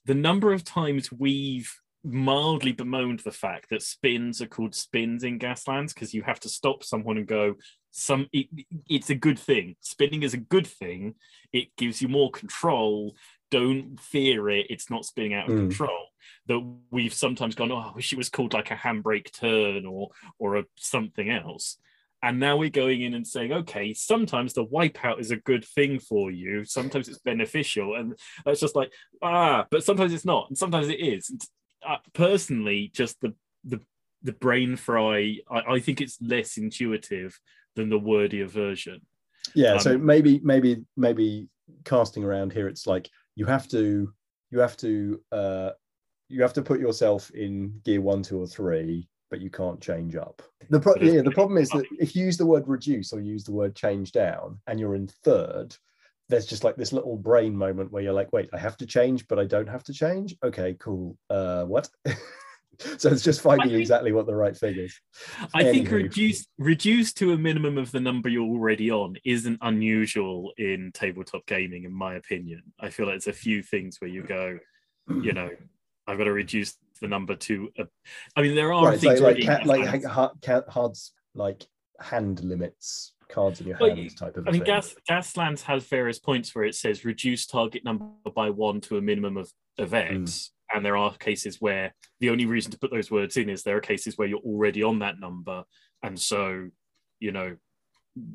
the 0.06 0.14
number 0.14 0.54
of 0.54 0.64
times 0.64 1.12
we've 1.12 1.72
mildly 2.04 2.72
bemoaned 2.72 3.20
the 3.20 3.32
fact 3.32 3.70
that 3.70 3.84
spins 3.84 4.42
are 4.42 4.48
called 4.48 4.74
spins 4.74 5.24
in 5.24 5.38
Gaslands 5.38 5.94
because 5.94 6.14
you 6.14 6.24
have 6.24 6.40
to 6.42 6.50
stop 6.50 6.84
someone 6.84 7.18
and 7.18 7.28
go, 7.28 7.56
some 7.92 8.28
it, 8.32 8.48
it's 8.90 9.10
a 9.10 9.16
good 9.16 9.38
thing. 9.38 9.76
Spinning 9.82 10.24
is 10.24 10.34
a 10.34 10.38
good 10.38 10.68
thing. 10.68 11.16
It 11.54 11.76
gives 11.78 12.02
you 12.02 12.08
more 12.08 12.32
control. 12.32 13.16
Don't 13.52 14.00
fear 14.00 14.50
it. 14.50 14.68
It's 14.70 14.90
not 14.90 15.06
spinning 15.06 15.34
out 15.34 15.50
of 15.50 15.56
Mm. 15.56 15.60
control. 15.70 16.08
That 16.48 16.60
we've 16.90 17.14
sometimes 17.14 17.56
gone, 17.56 17.72
oh, 17.72 17.78
I 17.78 17.92
wish 17.94 18.14
it 18.14 18.18
was 18.18 18.30
called 18.30 18.54
like 18.54 18.72
a 18.72 18.76
handbrake 18.76 19.32
turn 19.34 19.86
or 19.86 20.10
or 20.40 20.58
a 20.58 20.66
something 20.78 21.30
else. 21.30 21.78
And 22.24 22.40
now 22.40 22.56
we're 22.56 22.70
going 22.70 23.02
in 23.02 23.16
and 23.16 23.26
saying, 23.26 23.52
okay, 23.52 23.96
sometimes 23.96 24.54
the 24.54 24.66
wipeout 24.66 25.20
is 25.20 25.32
a 25.32 25.38
good 25.38 25.66
thing 25.66 25.98
for 26.00 26.30
you. 26.30 26.64
Sometimes 26.66 27.10
it's 27.10 27.18
beneficial. 27.18 27.96
And 27.96 28.16
that's 28.46 28.60
just 28.60 28.76
like, 28.76 28.92
ah, 29.24 29.66
but 29.72 29.84
sometimes 29.84 30.14
it's 30.14 30.26
not. 30.26 30.48
And 30.48 30.56
sometimes 30.58 30.88
it 30.90 31.00
is. 31.00 31.32
And, 31.32 31.42
uh, 31.88 31.98
personally, 32.14 32.92
just 32.94 33.20
the, 33.22 33.34
the, 33.64 33.82
the 34.22 34.34
brain 34.34 34.76
fry, 34.76 35.38
I, 35.50 35.60
I 35.74 35.80
think 35.80 36.00
it's 36.00 36.22
less 36.22 36.58
intuitive 36.58 37.40
than 37.76 37.90
the 37.90 38.00
wordier 38.00 38.48
version. 38.48 39.02
yeah 39.56 39.74
Um, 39.74 39.80
so 39.80 39.98
maybe 39.98 40.40
maybe 40.44 40.84
maybe 40.98 41.48
casting 41.86 42.24
around 42.24 42.54
here 42.54 42.68
it's 42.68 42.86
like 42.86 43.10
you 43.36 43.46
have 43.46 43.68
to 43.70 44.12
you 44.52 44.60
have 44.60 44.78
to 44.78 45.22
uh 45.32 45.72
you 46.30 46.42
have 46.42 46.54
to 46.54 46.62
put 46.62 46.80
yourself 46.80 47.30
in 47.32 47.80
gear 47.84 48.02
one 48.02 48.24
two 48.24 48.40
or 48.40 48.48
three 48.48 49.08
but 49.30 49.42
you 49.42 49.50
can't 49.50 49.80
change 49.82 50.16
up 50.16 50.42
the 50.70 50.80
pro- 50.80 50.96
yeah, 51.02 51.22
the 51.22 51.32
problem 51.32 51.58
is 51.58 51.70
that 51.70 51.86
if 52.00 52.16
you 52.16 52.26
use 52.26 52.38
the 52.38 52.46
word 52.46 52.68
reduce 52.68 53.14
or 53.14 53.22
use 53.22 53.44
the 53.44 53.52
word 53.52 53.76
change 53.76 54.12
down 54.12 54.60
and 54.68 54.80
you're 54.80 54.96
in 54.96 55.08
third 55.08 55.76
there's 56.32 56.46
just 56.46 56.64
like 56.64 56.78
this 56.78 56.94
little 56.94 57.18
brain 57.18 57.56
moment 57.56 57.92
where 57.92 58.02
you're 58.02 58.14
like, 58.14 58.32
wait, 58.32 58.50
I 58.54 58.58
have 58.58 58.78
to 58.78 58.86
change, 58.86 59.28
but 59.28 59.38
I 59.38 59.46
don't 59.46 59.68
have 59.70 59.84
to 59.84 59.94
change. 59.94 60.36
Okay, 60.44 60.76
cool. 60.80 61.18
Uh, 61.30 61.66
what? 61.66 61.90
so 62.98 63.10
it's 63.10 63.24
just 63.24 63.42
finding 63.42 63.70
think- 63.70 63.80
exactly 63.80 64.12
what 64.12 64.26
the 64.26 64.36
right 64.36 64.56
thing 64.56 64.76
is. 64.78 65.00
I 65.54 65.64
think 65.64 65.88
Anywho. 65.90 65.92
reduce 66.04 66.48
reduce 66.58 67.14
to 67.14 67.34
a 67.34 67.38
minimum 67.38 67.78
of 67.78 67.92
the 67.92 68.00
number 68.00 68.30
you're 68.30 68.44
already 68.48 68.92
on 68.92 69.16
isn't 69.26 69.60
unusual 69.62 70.52
in 70.58 70.92
tabletop 70.94 71.46
gaming, 71.46 71.84
in 71.84 71.94
my 71.94 72.16
opinion. 72.16 72.62
I 72.80 72.90
feel 72.90 73.06
like 73.08 73.16
it's 73.16 73.28
a 73.28 73.34
few 73.34 73.62
things 73.64 73.98
where 74.00 74.10
you 74.10 74.24
go, 74.24 74.58
you 75.10 75.34
know, 75.34 75.50
I've 76.08 76.18
got 76.18 76.26
to 76.26 76.34
reduce 76.34 76.76
the 77.02 77.08
number 77.08 77.36
to. 77.36 77.70
A, 77.78 77.88
I 78.36 78.42
mean, 78.42 78.56
there 78.56 78.72
are 78.74 78.86
right, 78.86 78.92
like 78.92 79.00
things 79.02 79.22
like, 79.22 79.66
like 79.66 80.04
ha- 80.06 80.32
ca- 80.42 80.62
cards 80.62 81.14
like 81.36 81.66
hand 82.00 82.44
limits, 82.44 83.14
cards 83.30 83.62
in 83.62 83.68
your 83.68 83.78
Well, 83.80 83.96
hands 83.96 84.16
type 84.16 84.38
of. 84.38 84.48
I 84.48 84.52
mean. 84.52 84.64
Gas 84.64 84.96
Gaslands 85.10 85.62
has 85.64 85.86
various 85.86 86.20
points 86.20 86.54
where 86.56 86.66
it 86.66 86.76
says 86.76 87.06
reduce 87.06 87.46
target 87.46 87.84
number 87.84 88.06
by 88.36 88.50
one 88.50 88.82
to 88.82 88.98
a 88.98 89.02
minimum 89.02 89.38
of, 89.38 89.52
of 89.78 89.94
X. 89.94 90.10
Hmm. 90.10 90.61
And 90.74 90.86
there 90.86 90.98
are 90.98 91.14
cases 91.16 91.58
where 91.60 91.94
the 92.20 92.30
only 92.30 92.46
reason 92.46 92.72
to 92.72 92.80
put 92.80 92.92
those 92.92 93.12
words 93.12 93.38
in 93.38 93.50
is 93.50 93.64
there 93.64 93.78
are 93.78 93.82
cases 93.82 94.18
where 94.18 94.28
you're 94.28 94.40
already 94.40 94.84
on 94.84 95.00
that 95.00 95.20
number. 95.20 95.64
And 96.04 96.20
so, 96.20 96.70
you 97.20 97.32
know, 97.32 97.58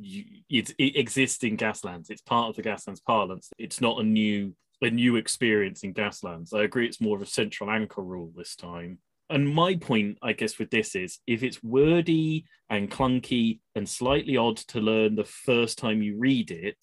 you, 0.01 0.25
it, 0.49 0.71
it 0.79 0.97
exists 0.97 1.43
in 1.45 1.57
Gaslands. 1.57 2.11
It's 2.11 2.23
part 2.23 2.49
of 2.51 2.57
the 2.57 2.63
Gaslands 2.63 3.03
parlance. 3.05 3.51
It's 3.59 3.81
not 3.81 4.01
a 4.01 4.05
new 4.05 4.55
a 4.83 4.91
new 4.91 5.17
experience 5.17 5.85
in 5.85 5.95
Gaslands. 5.95 6.53
I 6.53 6.63
agree 6.63 6.87
it's 6.87 7.01
more 7.01 7.17
of 7.17 7.23
a 7.23 7.27
central 7.27 7.71
anchor 7.71 8.03
rule 8.03 8.31
this 8.37 8.55
time. 8.55 8.99
And 9.31 9.49
my 9.49 9.75
point, 9.77 10.19
I 10.23 10.35
guess, 10.35 10.59
with 10.59 10.71
this 10.71 10.95
is 10.95 11.19
if 11.27 11.43
it's 11.43 11.63
wordy 11.65 12.45
and 12.69 12.91
clunky 12.91 13.61
and 13.75 13.89
slightly 13.89 14.37
odd 14.37 14.59
to 14.69 14.81
learn 14.81 15.17
the 15.17 15.25
first 15.25 15.79
time 15.79 16.03
you 16.03 16.17
read 16.19 16.51
it, 16.51 16.77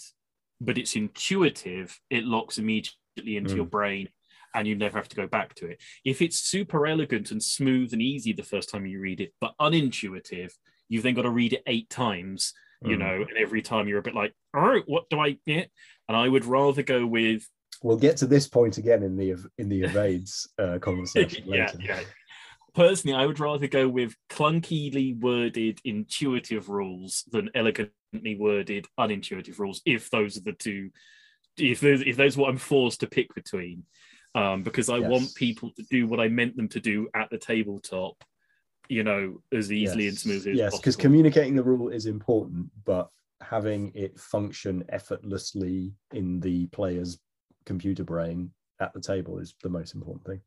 but 0.60 0.78
it's 0.80 0.96
intuitive, 0.96 2.00
it 2.10 2.24
locks 2.26 2.58
immediately 2.58 3.38
into 3.38 3.54
Mm. 3.54 3.58
your 3.58 3.66
brain 3.66 4.10
and 4.54 4.68
you 4.68 4.76
never 4.76 4.98
have 4.98 5.10
to 5.10 5.16
go 5.16 5.28
back 5.28 5.54
to 5.56 5.68
it. 5.68 5.82
If 6.06 6.22
it's 6.22 6.40
super 6.40 6.86
elegant 6.88 7.32
and 7.32 7.42
smooth 7.42 7.94
and 7.94 8.02
easy 8.02 8.34
the 8.34 8.44
first 8.44 8.70
time 8.70 8.86
you 8.86 9.00
read 9.00 9.22
it, 9.22 9.34
but 9.42 9.54
unintuitive, 9.60 10.52
you've 10.90 11.04
then 11.04 11.14
got 11.16 11.24
to 11.24 11.30
read 11.30 11.54
it 11.54 11.64
eight 11.68 11.90
times, 11.90 12.54
you 12.84 12.96
Mm. 12.96 13.00
know, 13.00 13.16
and 13.28 13.38
every 13.38 13.62
time 13.62 13.88
you're 13.88 14.00
a 14.00 14.04
bit 14.04 14.16
like, 14.16 14.34
oh, 14.54 14.82
what 14.86 15.10
do 15.10 15.20
I 15.20 15.38
get? 15.48 15.70
And 16.08 16.18
I 16.18 16.28
would 16.28 16.46
rather 16.46 16.84
go 16.84 17.06
with 17.06 17.46
We'll 17.82 17.98
get 17.98 18.16
to 18.18 18.28
this 18.28 18.48
point 18.48 18.78
again 18.78 19.04
in 19.04 19.18
the 19.18 19.36
in 19.58 19.68
the 19.68 19.82
evades 19.84 20.48
uh, 20.60 20.80
conversation 20.80 21.44
yeah, 21.46 21.66
later. 21.66 21.80
yeah. 21.84 22.00
Personally, 22.74 23.16
I 23.16 23.26
would 23.26 23.40
rather 23.40 23.68
go 23.68 23.88
with 23.88 24.16
clunkily 24.30 25.20
worded 25.20 25.80
intuitive 25.86 26.70
rules 26.70 27.24
than 27.32 27.50
elegantly 27.54 28.36
worded 28.36 28.88
unintuitive 29.00 29.60
rules. 29.60 29.82
If 29.86 30.10
those 30.10 30.38
are 30.38 30.42
the 30.42 30.54
two, 30.54 30.90
if 31.58 31.82
those 31.82 32.02
if 32.02 32.16
those 32.18 32.38
are 32.38 32.42
what 32.42 32.50
I'm 32.50 32.58
forced 32.58 33.02
to 33.02 33.08
pick 33.08 33.34
between, 33.36 33.84
um, 34.36 34.64
because 34.64 34.90
I 34.90 34.98
Yes. 34.98 35.10
want 35.10 35.36
people 35.36 35.72
to 35.72 35.84
do 35.84 36.08
what 36.08 36.20
I 36.20 36.28
meant 36.28 36.56
them 36.56 36.68
to 36.70 36.80
do 36.80 37.10
at 37.14 37.30
the 37.30 37.38
tabletop, 37.38 38.24
you 38.90 39.04
know, 39.04 39.42
as 39.52 39.72
easily 39.72 40.08
and 40.08 40.16
Yes. 40.16 40.24
smoothly 40.24 40.52
as 40.54 40.58
Yes, 40.58 40.78
because 40.78 40.96
communicating 40.96 41.56
the 41.56 41.64
rule 41.64 41.90
is 41.90 42.06
important, 42.06 42.70
but 42.86 43.10
having 43.42 43.92
it 43.94 44.20
function 44.20 44.84
effortlessly 44.90 45.94
in 46.14 46.40
the 46.40 46.68
player's 46.68 47.20
computer 47.66 48.04
brain 48.04 48.52
at 48.80 48.94
the 48.94 49.02
table 49.02 49.40
is 49.40 49.56
the 49.62 49.70
most 49.70 49.94
important 49.94 50.26
thing. 50.26 50.42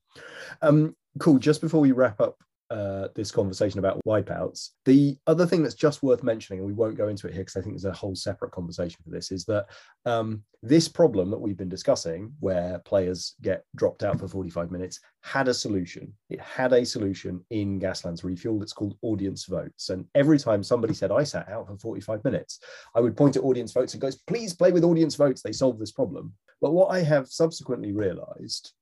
Um, 0.62 0.96
cool. 1.18 1.38
Just 1.38 1.60
before 1.60 1.80
we 1.80 1.92
wrap 1.92 2.20
up 2.20 2.38
uh, 2.70 3.08
this 3.14 3.30
conversation 3.30 3.78
about 3.78 4.00
wipeouts, 4.06 4.70
the 4.84 5.16
other 5.26 5.46
thing 5.46 5.62
that's 5.62 5.74
just 5.74 6.02
worth 6.02 6.22
mentioning, 6.22 6.60
and 6.60 6.66
we 6.66 6.72
won't 6.72 6.96
go 6.96 7.08
into 7.08 7.26
it 7.26 7.34
here 7.34 7.42
because 7.42 7.56
I 7.56 7.60
think 7.60 7.74
there's 7.74 7.84
a 7.84 7.92
whole 7.92 8.14
separate 8.14 8.52
conversation 8.52 8.98
for 9.04 9.10
this, 9.10 9.30
is 9.30 9.44
that 9.44 9.66
um, 10.04 10.42
this 10.62 10.88
problem 10.88 11.30
that 11.30 11.38
we've 11.38 11.56
been 11.56 11.68
discussing, 11.68 12.32
where 12.40 12.80
players 12.80 13.34
get 13.42 13.64
dropped 13.76 14.02
out 14.02 14.18
for 14.18 14.28
45 14.28 14.70
minutes, 14.70 15.00
had 15.22 15.48
a 15.48 15.54
solution. 15.54 16.12
It 16.30 16.40
had 16.40 16.72
a 16.72 16.84
solution 16.84 17.44
in 17.50 17.80
Gaslands 17.80 18.22
Refueled. 18.22 18.62
It's 18.62 18.72
called 18.72 18.96
audience 19.02 19.44
votes. 19.44 19.90
And 19.90 20.06
every 20.14 20.38
time 20.38 20.62
somebody 20.62 20.94
said, 20.94 21.12
I 21.12 21.24
sat 21.24 21.48
out 21.48 21.68
for 21.68 21.76
45 21.76 22.24
minutes, 22.24 22.60
I 22.94 23.00
would 23.00 23.16
point 23.16 23.36
at 23.36 23.44
audience 23.44 23.72
votes 23.72 23.94
and 23.94 24.00
goes, 24.00 24.16
please 24.16 24.54
play 24.54 24.72
with 24.72 24.84
audience 24.84 25.14
votes. 25.14 25.42
They 25.42 25.52
solve 25.52 25.78
this 25.78 25.92
problem. 25.92 26.32
But 26.60 26.72
what 26.72 26.88
I 26.88 27.02
have 27.02 27.28
subsequently 27.28 27.92
realized, 27.92 28.72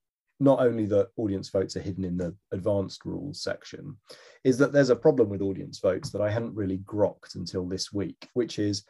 not 0.40 0.61
only 0.61 0.87
that 0.87 1.09
audience 1.16 1.49
votes 1.49 1.77
are 1.77 1.81
hidden 1.81 2.05
in 2.05 2.16
the 2.16 2.35
advanced 2.53 3.05
rules 3.05 3.42
section, 3.42 3.97
is 4.42 4.59
that 4.59 4.73
there's 4.73 4.90
a 4.90 4.97
problem 4.97 5.29
with 5.29 5.42
audience 5.42 5.79
votes 5.79 6.11
that 6.11 6.20
I 6.20 6.31
hadn't 6.31 6.55
really 6.55 6.79
grokked 6.79 7.37
until 7.37 7.66
this 7.66 7.92
week, 7.92 8.29
which 8.35 8.59
is 8.59 8.85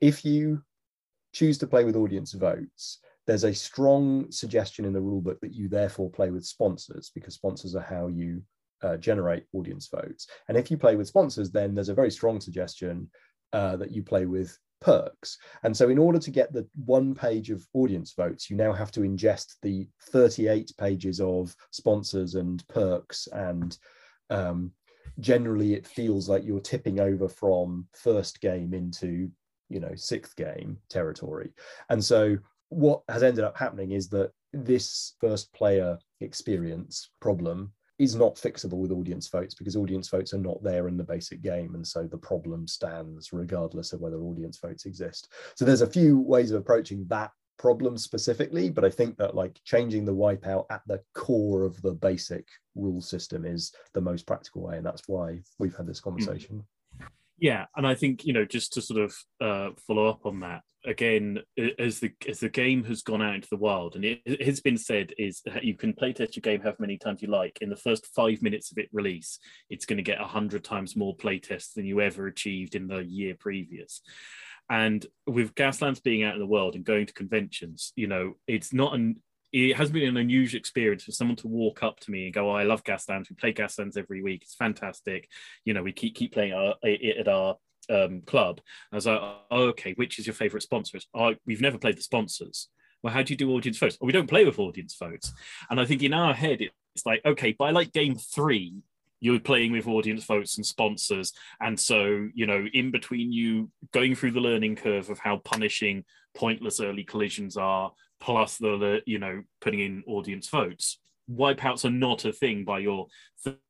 if 0.00 0.24
you 0.24 0.62
choose 1.32 1.58
to 1.58 1.66
play 1.66 1.84
with 1.84 1.96
audience 1.96 2.32
votes, 2.32 2.98
there's 3.26 3.44
a 3.44 3.54
strong 3.54 4.30
suggestion 4.30 4.84
in 4.84 4.92
the 4.92 5.00
rulebook 5.00 5.40
that 5.40 5.54
you 5.54 5.68
therefore 5.68 6.10
play 6.10 6.30
with 6.30 6.44
sponsors 6.44 7.10
because 7.14 7.34
sponsors 7.34 7.76
are 7.76 7.82
how 7.82 8.08
you 8.08 8.42
uh, 8.82 8.96
generate 8.96 9.44
audience 9.52 9.88
votes. 9.88 10.26
And 10.48 10.56
if 10.56 10.70
you 10.70 10.76
play 10.76 10.96
with 10.96 11.08
sponsors, 11.08 11.50
then 11.50 11.74
there's 11.74 11.90
a 11.90 11.94
very 11.94 12.10
strong 12.10 12.40
suggestion 12.40 13.10
uh, 13.52 13.76
that 13.76 13.90
you 13.90 14.02
play 14.02 14.26
with 14.26 14.56
perks. 14.80 15.38
And 15.62 15.76
so, 15.76 15.88
in 15.88 15.98
order 15.98 16.18
to 16.18 16.30
get 16.30 16.52
the 16.52 16.66
one 16.84 17.14
page 17.14 17.50
of 17.50 17.66
audience 17.74 18.12
votes, 18.12 18.50
you 18.50 18.56
now 18.56 18.72
have 18.72 18.90
to 18.92 19.00
ingest 19.00 19.56
the 19.62 19.88
38 20.10 20.72
pages 20.78 21.20
of 21.20 21.54
sponsors 21.70 22.34
and 22.34 22.66
perks. 22.68 23.28
And 23.32 23.76
um, 24.30 24.72
generally, 25.18 25.74
it 25.74 25.86
feels 25.86 26.28
like 26.28 26.44
you're 26.44 26.60
tipping 26.60 27.00
over 27.00 27.28
from 27.28 27.86
first 27.92 28.40
game 28.40 28.74
into 28.74 29.30
you 29.68 29.80
know 29.80 29.94
sixth 29.94 30.36
game 30.36 30.78
territory. 30.88 31.50
And 31.88 32.02
so, 32.04 32.38
what 32.68 33.02
has 33.08 33.22
ended 33.22 33.44
up 33.44 33.56
happening 33.56 33.92
is 33.92 34.08
that 34.10 34.32
this 34.52 35.14
first 35.20 35.52
player 35.52 35.98
experience 36.20 37.10
problem 37.20 37.72
is 38.00 38.16
not 38.16 38.34
fixable 38.36 38.78
with 38.78 38.90
audience 38.90 39.28
votes 39.28 39.54
because 39.54 39.76
audience 39.76 40.08
votes 40.08 40.32
are 40.32 40.38
not 40.38 40.62
there 40.62 40.88
in 40.88 40.96
the 40.96 41.04
basic 41.04 41.42
game 41.42 41.74
and 41.74 41.86
so 41.86 42.06
the 42.06 42.16
problem 42.16 42.66
stands 42.66 43.30
regardless 43.30 43.92
of 43.92 44.00
whether 44.00 44.16
audience 44.22 44.58
votes 44.58 44.86
exist. 44.86 45.30
So 45.54 45.66
there's 45.66 45.82
a 45.82 45.86
few 45.86 46.18
ways 46.18 46.50
of 46.50 46.58
approaching 46.58 47.04
that 47.08 47.30
problem 47.58 47.98
specifically 47.98 48.70
but 48.70 48.86
i 48.86 48.88
think 48.88 49.18
that 49.18 49.34
like 49.34 49.60
changing 49.64 50.06
the 50.06 50.14
wipeout 50.14 50.64
at 50.70 50.80
the 50.86 50.98
core 51.14 51.62
of 51.62 51.78
the 51.82 51.92
basic 51.92 52.48
rule 52.74 53.02
system 53.02 53.44
is 53.44 53.74
the 53.92 54.00
most 54.00 54.26
practical 54.26 54.62
way 54.62 54.78
and 54.78 54.86
that's 54.86 55.02
why 55.06 55.38
we've 55.58 55.76
had 55.76 55.86
this 55.86 55.98
hmm. 55.98 56.08
conversation 56.08 56.64
Yeah, 57.40 57.66
and 57.74 57.86
I 57.86 57.94
think 57.94 58.24
you 58.24 58.32
know 58.32 58.44
just 58.44 58.74
to 58.74 58.82
sort 58.82 59.00
of 59.00 59.16
uh, 59.40 59.70
follow 59.86 60.06
up 60.06 60.26
on 60.26 60.40
that 60.40 60.62
again, 60.84 61.38
as 61.78 62.00
the 62.00 62.12
as 62.28 62.40
the 62.40 62.48
game 62.48 62.84
has 62.84 63.02
gone 63.02 63.22
out 63.22 63.34
into 63.34 63.48
the 63.50 63.56
wild, 63.56 63.96
and 63.96 64.04
it, 64.04 64.42
has 64.42 64.60
been 64.60 64.78
said 64.78 65.12
is 65.18 65.42
that 65.44 65.64
you 65.64 65.74
can 65.74 65.92
playtest 65.92 66.36
your 66.36 66.42
game 66.42 66.60
however 66.60 66.76
many 66.80 66.98
times 66.98 67.22
you 67.22 67.28
like. 67.28 67.58
In 67.60 67.70
the 67.70 67.76
first 67.76 68.06
five 68.14 68.42
minutes 68.42 68.70
of 68.70 68.78
it 68.78 68.88
release, 68.92 69.38
it's 69.68 69.86
going 69.86 69.96
to 69.98 70.02
get 70.02 70.18
hundred 70.18 70.64
times 70.64 70.96
more 70.96 71.14
play 71.16 71.40
playtests 71.40 71.74
than 71.74 71.84
you 71.84 72.00
ever 72.00 72.26
achieved 72.26 72.74
in 72.74 72.86
the 72.86 72.98
year 72.98 73.34
previous. 73.38 74.02
And 74.68 75.04
with 75.26 75.54
Gaslands 75.54 76.02
being 76.02 76.22
out 76.22 76.34
in 76.34 76.40
the 76.40 76.46
world 76.46 76.76
and 76.76 76.84
going 76.84 77.06
to 77.06 77.12
conventions, 77.12 77.92
you 77.96 78.06
know, 78.06 78.34
it's 78.46 78.72
not 78.72 78.94
an 78.94 79.20
it 79.52 79.76
has 79.76 79.90
been 79.90 80.08
an 80.08 80.16
unusual 80.16 80.58
experience 80.58 81.04
for 81.04 81.12
someone 81.12 81.36
to 81.36 81.48
walk 81.48 81.82
up 81.82 82.00
to 82.00 82.10
me 82.10 82.24
and 82.24 82.34
go, 82.34 82.50
oh, 82.50 82.54
"I 82.54 82.64
love 82.64 82.84
gas 82.84 83.06
Gaslands. 83.06 83.30
We 83.30 83.36
play 83.36 83.52
gas 83.52 83.76
Gaslands 83.76 83.96
every 83.96 84.22
week. 84.22 84.42
It's 84.42 84.54
fantastic. 84.54 85.28
You 85.64 85.74
know, 85.74 85.82
we 85.82 85.92
keep 85.92 86.14
keep 86.14 86.32
playing 86.32 86.52
our, 86.52 86.74
it 86.82 87.18
at 87.18 87.28
our 87.28 87.56
um, 87.88 88.22
club." 88.22 88.60
I 88.92 88.96
was 88.96 89.06
like, 89.06 89.20
oh, 89.20 89.62
"Okay, 89.68 89.92
which 89.94 90.18
is 90.18 90.26
your 90.26 90.34
favorite 90.34 90.62
sponsors?" 90.62 91.06
Oh, 91.14 91.34
we've 91.46 91.60
never 91.60 91.78
played 91.78 91.96
the 91.96 92.02
sponsors. 92.02 92.68
Well, 93.02 93.12
how 93.12 93.22
do 93.22 93.32
you 93.32 93.36
do 93.36 93.52
audience 93.52 93.78
votes? 93.78 93.96
Oh, 94.00 94.06
we 94.06 94.12
don't 94.12 94.28
play 94.28 94.44
with 94.44 94.58
audience 94.58 94.96
votes. 94.98 95.32
And 95.70 95.80
I 95.80 95.86
think 95.86 96.02
in 96.02 96.12
our 96.12 96.34
head, 96.34 96.60
it's 96.94 97.06
like, 97.06 97.22
okay, 97.24 97.52
by 97.52 97.70
like 97.70 97.92
game 97.92 98.16
three, 98.16 98.74
you're 99.20 99.40
playing 99.40 99.72
with 99.72 99.86
audience 99.86 100.24
votes 100.24 100.56
and 100.56 100.66
sponsors. 100.66 101.32
And 101.60 101.78
so, 101.78 102.28
you 102.34 102.46
know, 102.46 102.66
in 102.72 102.90
between 102.90 103.32
you 103.32 103.70
going 103.92 104.14
through 104.14 104.32
the 104.32 104.40
learning 104.40 104.76
curve 104.76 105.10
of 105.10 105.18
how 105.18 105.38
punishing 105.38 106.04
pointless 106.34 106.80
early 106.80 107.04
collisions 107.04 107.56
are, 107.56 107.92
plus 108.20 108.58
the, 108.58 109.02
you 109.06 109.18
know, 109.18 109.42
putting 109.60 109.80
in 109.80 110.02
audience 110.06 110.48
votes, 110.48 110.98
wipeouts 111.30 111.84
are 111.84 111.90
not 111.90 112.24
a 112.24 112.32
thing 112.32 112.64
by 112.64 112.78
your 112.78 113.06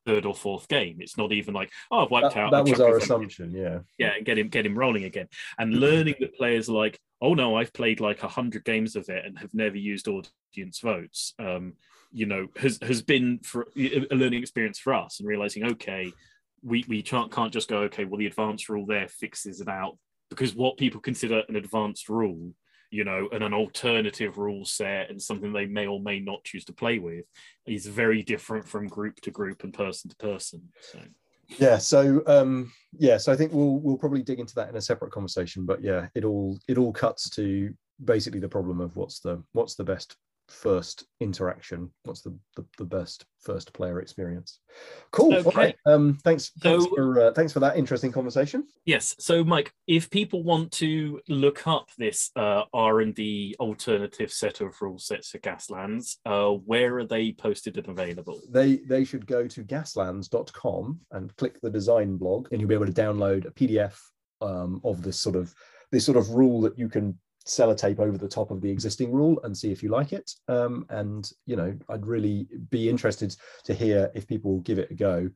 third 0.07 0.27
or 0.27 0.35
fourth 0.35 0.69
game. 0.69 0.99
It's 1.01 1.17
not 1.17 1.33
even 1.33 1.55
like, 1.55 1.71
oh, 1.91 2.05
I've 2.05 2.11
wiped 2.11 2.35
that, 2.35 2.41
out. 2.41 2.53
that 2.53 2.65
was 2.65 2.81
our 2.81 2.97
assumption 2.97 3.53
yeah 3.53 3.81
yeah, 3.99 4.15
and 4.17 4.25
get 4.25 4.39
him 4.39 4.49
get 4.49 4.67
him 4.67 4.77
rolling 4.77 5.05
again. 5.05 5.29
And 5.59 5.75
learning 5.75 6.17
that 6.21 6.37
players 6.37 6.69
are 6.69 6.75
like, 6.77 6.99
oh 7.21 7.35
no, 7.35 7.57
I've 7.57 7.73
played 7.73 8.01
like 8.01 8.23
a 8.23 8.29
hundred 8.29 8.65
games 8.65 8.97
of 8.97 9.09
it 9.09 9.25
and 9.25 9.39
have 9.39 9.55
never 9.55 9.77
used 9.77 10.09
audience 10.09 10.81
votes. 10.81 11.35
Um, 11.39 11.75
you 12.13 12.27
know, 12.27 12.49
has 12.57 12.79
has 12.83 13.03
been 13.03 13.39
for 13.41 13.69
a 13.77 14.15
learning 14.15 14.41
experience 14.41 14.79
for 14.79 14.95
us 14.95 15.21
and 15.21 15.29
realizing, 15.29 15.65
okay, 15.65 16.13
we 16.63 16.85
we 16.89 17.03
can't 17.03 17.31
can't 17.31 17.53
just 17.53 17.69
go, 17.69 17.79
okay, 17.83 18.05
well 18.05 18.19
the 18.19 18.27
advanced 18.27 18.69
rule 18.69 18.87
there 18.87 19.09
fixes 19.09 19.61
it 19.61 19.69
out 19.69 19.97
because 20.29 20.55
what 20.55 20.77
people 20.77 21.01
consider 21.01 21.43
an 21.49 21.57
advanced 21.57 22.09
rule, 22.09 22.53
you 22.91 23.05
know, 23.05 23.29
and 23.33 23.43
an 23.43 23.55
alternative 23.55 24.39
rule 24.39 24.65
set 24.65 25.11
and 25.11 25.21
something 25.21 25.53
they 25.53 25.67
may 25.67 25.87
or 25.87 26.01
may 26.01 26.21
not 26.21 26.45
choose 26.45 26.65
to 26.67 26.73
play 26.73 26.99
with 26.99 27.25
is 27.67 27.87
very 27.87 28.23
different 28.23 28.67
from 28.67 28.89
group 28.89 29.21
to 29.21 29.31
group 29.31 29.65
and 29.65 29.73
person 29.73 30.11
to 30.11 30.17
person. 30.17 30.69
So 30.81 30.99
yeah 31.59 31.79
so 31.79 32.23
um 32.27 32.71
yeah 32.99 33.17
so 33.17 33.33
i 33.33 33.37
think 33.37 33.53
we'll 33.53 33.81
we'll 33.81 33.99
probably 33.99 34.23
dig 34.23 34.39
into 34.39 34.55
that 34.55 34.69
in 34.69 34.77
a 34.77 34.81
separate 34.81 35.11
conversation 35.11 35.67
but 35.67 35.83
yeah 35.83 36.07
it 36.15 36.25
all 36.25 36.59
it 36.69 36.79
all 36.79 36.93
cuts 36.93 37.29
to 37.29 37.75
basically 38.05 38.41
the 38.41 38.49
problem 38.49 38.81
of 38.81 38.97
what's 38.97 39.21
the 39.21 39.43
what's 39.53 39.75
the 39.75 39.85
best 39.85 40.17
first 40.51 41.05
interaction. 41.21 41.91
What's 42.05 42.23
the 42.23 42.37
the, 42.57 42.65
the 42.79 42.85
best 42.85 43.25
first 43.39 43.73
player 43.73 44.01
experience? 44.01 44.61
Cool. 45.13 45.35
Okay. 45.35 45.57
right. 45.57 45.77
Um 45.87 46.19
thanks 46.25 46.51
thanks 46.61 46.87
for 46.87 47.21
uh, 47.21 47.33
thanks 47.33 47.53
for 47.53 47.61
that 47.61 47.77
interesting 47.77 48.13
conversation. 48.13 48.67
Yes. 48.85 49.15
So 49.19 49.45
mike 49.45 49.73
if 49.87 50.11
people 50.11 50.43
want 50.43 50.73
to 50.73 51.21
look 51.29 51.67
up 51.67 51.89
this 51.99 52.31
uh 52.37 52.63
r&d 52.73 53.57
alternative 53.59 54.33
set 54.33 54.61
of 54.61 54.81
rule 54.81 54.99
sets 54.99 55.31
for 55.31 55.39
gaslands 55.39 56.17
uh 56.27 56.51
where 56.51 56.99
are 56.99 57.07
they 57.07 57.33
posted 57.33 57.79
and 57.79 57.89
available? 57.89 58.41
They 58.49 58.77
they 58.77 59.05
should 59.05 59.27
go 59.27 59.47
to 59.47 59.65
gaslands.com 59.65 61.01
and 61.13 61.37
click 61.37 61.61
the 61.61 61.71
design 61.71 62.17
blog 62.17 62.49
and 62.51 62.61
you'll 62.61 62.69
be 62.69 62.75
able 62.75 62.87
to 62.87 62.93
download 62.93 63.47
a 63.47 63.51
pdf 63.51 63.97
um, 64.43 64.81
of 64.85 65.03
this 65.03 65.19
sort 65.19 65.37
of 65.37 65.55
this 65.93 66.05
sort 66.05 66.19
of 66.19 66.31
rule 66.31 66.61
that 66.63 66.79
you 66.79 66.89
can 66.89 67.19
sellotape 67.47 67.99
over 67.99 68.19
the 68.19 68.29
top 68.29 68.51
of 68.51 68.61
the 68.61 68.71
existing 68.71 69.13
rule 69.13 69.41
and 69.45 69.57
see 69.57 69.73
if 69.73 69.83
you 69.83 69.89
like 69.89 70.13
it. 70.13 70.31
Um, 70.49 70.87
and 70.91 71.31
you 71.47 71.57
know, 71.57 71.77
I'd 71.89 72.07
really 72.07 72.47
be 72.71 72.89
interested 72.89 73.35
to 73.65 73.75
hear 73.75 74.11
if 74.15 74.27
people 74.27 74.61
give 74.61 74.79
it 74.79 74.91
a 74.91 74.95
go. 74.95 75.31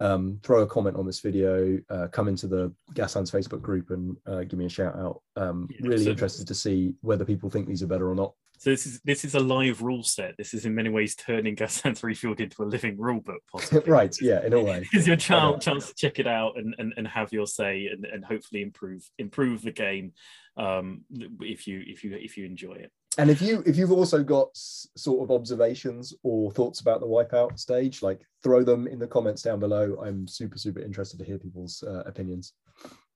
Um, 0.00 0.40
throw 0.42 0.62
a 0.62 0.66
comment 0.66 0.96
on 0.96 1.06
this 1.06 1.20
video, 1.20 1.78
uh, 1.88 2.08
come 2.08 2.26
into 2.26 2.48
the 2.48 2.74
Gaslands 2.94 3.30
Facebook 3.30 3.62
group 3.62 3.90
and 3.90 4.16
uh, 4.26 4.42
give 4.42 4.58
me 4.58 4.66
a 4.66 4.68
shout 4.68 4.96
out. 4.96 5.22
Um, 5.36 5.68
yeah, 5.70 5.88
really 5.88 6.04
so 6.04 6.10
interested 6.10 6.48
to 6.48 6.54
see 6.54 6.94
whether 7.00 7.24
people 7.24 7.48
think 7.48 7.68
these 7.68 7.82
are 7.82 7.86
better 7.86 8.10
or 8.10 8.16
not. 8.16 8.34
So 8.64 8.70
this 8.70 8.86
is 8.86 9.00
this 9.04 9.26
is 9.26 9.34
a 9.34 9.40
live 9.40 9.82
rule 9.82 10.02
set. 10.02 10.38
This 10.38 10.54
is 10.54 10.64
in 10.64 10.74
many 10.74 10.88
ways 10.88 11.14
turning 11.14 11.54
Gaslands 11.60 12.00
Refueled 12.00 12.40
into 12.40 12.62
a 12.62 12.64
living 12.64 12.96
rule 12.96 13.20
book, 13.20 13.42
possibly. 13.52 13.82
right? 13.92 14.16
Yeah, 14.22 14.42
in 14.42 14.54
a 14.54 14.62
way. 14.62 14.88
It's 14.94 15.06
your 15.06 15.16
chance 15.16 15.62
chance 15.62 15.88
to 15.88 15.94
check 15.94 16.18
it 16.18 16.26
out 16.26 16.56
and, 16.56 16.74
and, 16.78 16.94
and 16.96 17.06
have 17.06 17.30
your 17.30 17.46
say 17.46 17.88
and, 17.88 18.06
and 18.06 18.24
hopefully 18.24 18.62
improve 18.62 19.06
improve 19.18 19.60
the 19.60 19.70
game 19.70 20.14
um, 20.56 21.02
if 21.42 21.66
you 21.66 21.82
if 21.86 22.04
you 22.04 22.16
if 22.16 22.38
you 22.38 22.46
enjoy 22.46 22.72
it. 22.72 22.90
And 23.18 23.28
if 23.28 23.42
you 23.42 23.62
if 23.66 23.76
you've 23.76 23.92
also 23.92 24.24
got 24.24 24.48
sort 24.54 25.22
of 25.22 25.30
observations 25.30 26.14
or 26.22 26.50
thoughts 26.50 26.80
about 26.80 27.00
the 27.00 27.06
wipeout 27.06 27.58
stage, 27.58 28.00
like 28.00 28.22
throw 28.42 28.64
them 28.64 28.86
in 28.86 28.98
the 28.98 29.06
comments 29.06 29.42
down 29.42 29.60
below. 29.60 29.98
I'm 30.02 30.26
super 30.26 30.56
super 30.56 30.80
interested 30.80 31.18
to 31.18 31.24
hear 31.26 31.36
people's 31.36 31.84
uh, 31.86 32.02
opinions. 32.06 32.54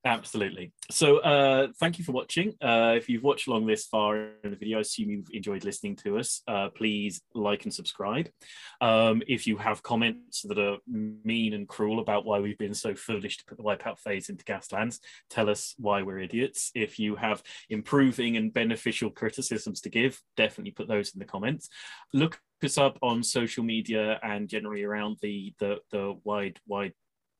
Absolutely. 0.04 0.72
So 0.90 1.18
uh, 1.18 1.68
thank 1.80 1.98
you 1.98 2.04
for 2.04 2.12
watching. 2.12 2.54
Uh, 2.62 2.94
if 2.96 3.08
you've 3.08 3.24
watched 3.24 3.48
along 3.48 3.66
this 3.66 3.86
far 3.86 4.16
in 4.44 4.50
the 4.50 4.56
video, 4.56 4.78
I 4.78 4.82
assume 4.82 5.10
you've 5.10 5.30
enjoyed 5.32 5.64
listening 5.64 5.96
to 5.96 6.18
us. 6.18 6.40
Uh, 6.46 6.68
please 6.68 7.20
like 7.34 7.64
and 7.64 7.74
subscribe. 7.74 8.28
Um, 8.80 9.22
if 9.26 9.46
you 9.46 9.56
have 9.56 9.82
comments 9.82 10.42
that 10.42 10.58
are 10.58 10.78
mean 10.86 11.52
and 11.52 11.68
cruel 11.68 11.98
about 11.98 12.24
why 12.24 12.38
we've 12.38 12.58
been 12.58 12.74
so 12.74 12.94
foolish 12.94 13.38
to 13.38 13.44
put 13.44 13.58
the 13.58 13.64
wipeout 13.64 13.98
phase 13.98 14.28
into 14.28 14.44
Gaslands, 14.44 15.00
tell 15.30 15.50
us 15.50 15.74
why 15.78 16.02
we're 16.02 16.20
idiots. 16.20 16.70
If 16.74 16.98
you 17.00 17.16
have 17.16 17.42
improving 17.68 18.36
and 18.36 18.52
beneficial 18.52 19.10
criticisms 19.10 19.80
to 19.80 19.90
give, 19.90 20.20
definitely 20.36 20.72
put 20.72 20.86
those 20.86 21.12
in 21.12 21.18
the 21.18 21.24
comments. 21.24 21.68
Look 22.12 22.40
us 22.62 22.78
up 22.78 22.98
on 23.02 23.22
social 23.22 23.62
media 23.62 24.18
and 24.22 24.48
generally 24.48 24.82
around 24.82 25.16
the 25.22 25.54
the, 25.58 25.78
the 25.92 26.18
wide 26.24 26.58
wide 26.66 26.92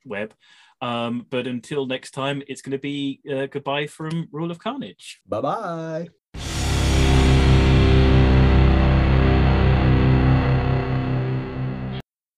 web. 0.09 0.35
Um, 0.81 1.27
but 1.29 1.47
until 1.47 1.87
next 1.87 2.13
time, 2.13 2.43
it's 2.47 2.63
going 2.63 2.73
to 2.73 2.79
be 2.79 3.21
uh, 3.31 3.47
goodbye 3.47 3.87
from 3.87 4.29
Rule 4.31 4.51
of 4.51 4.59
Carnage. 4.59 5.21
Bye 5.27 5.41
bye. 5.41 6.09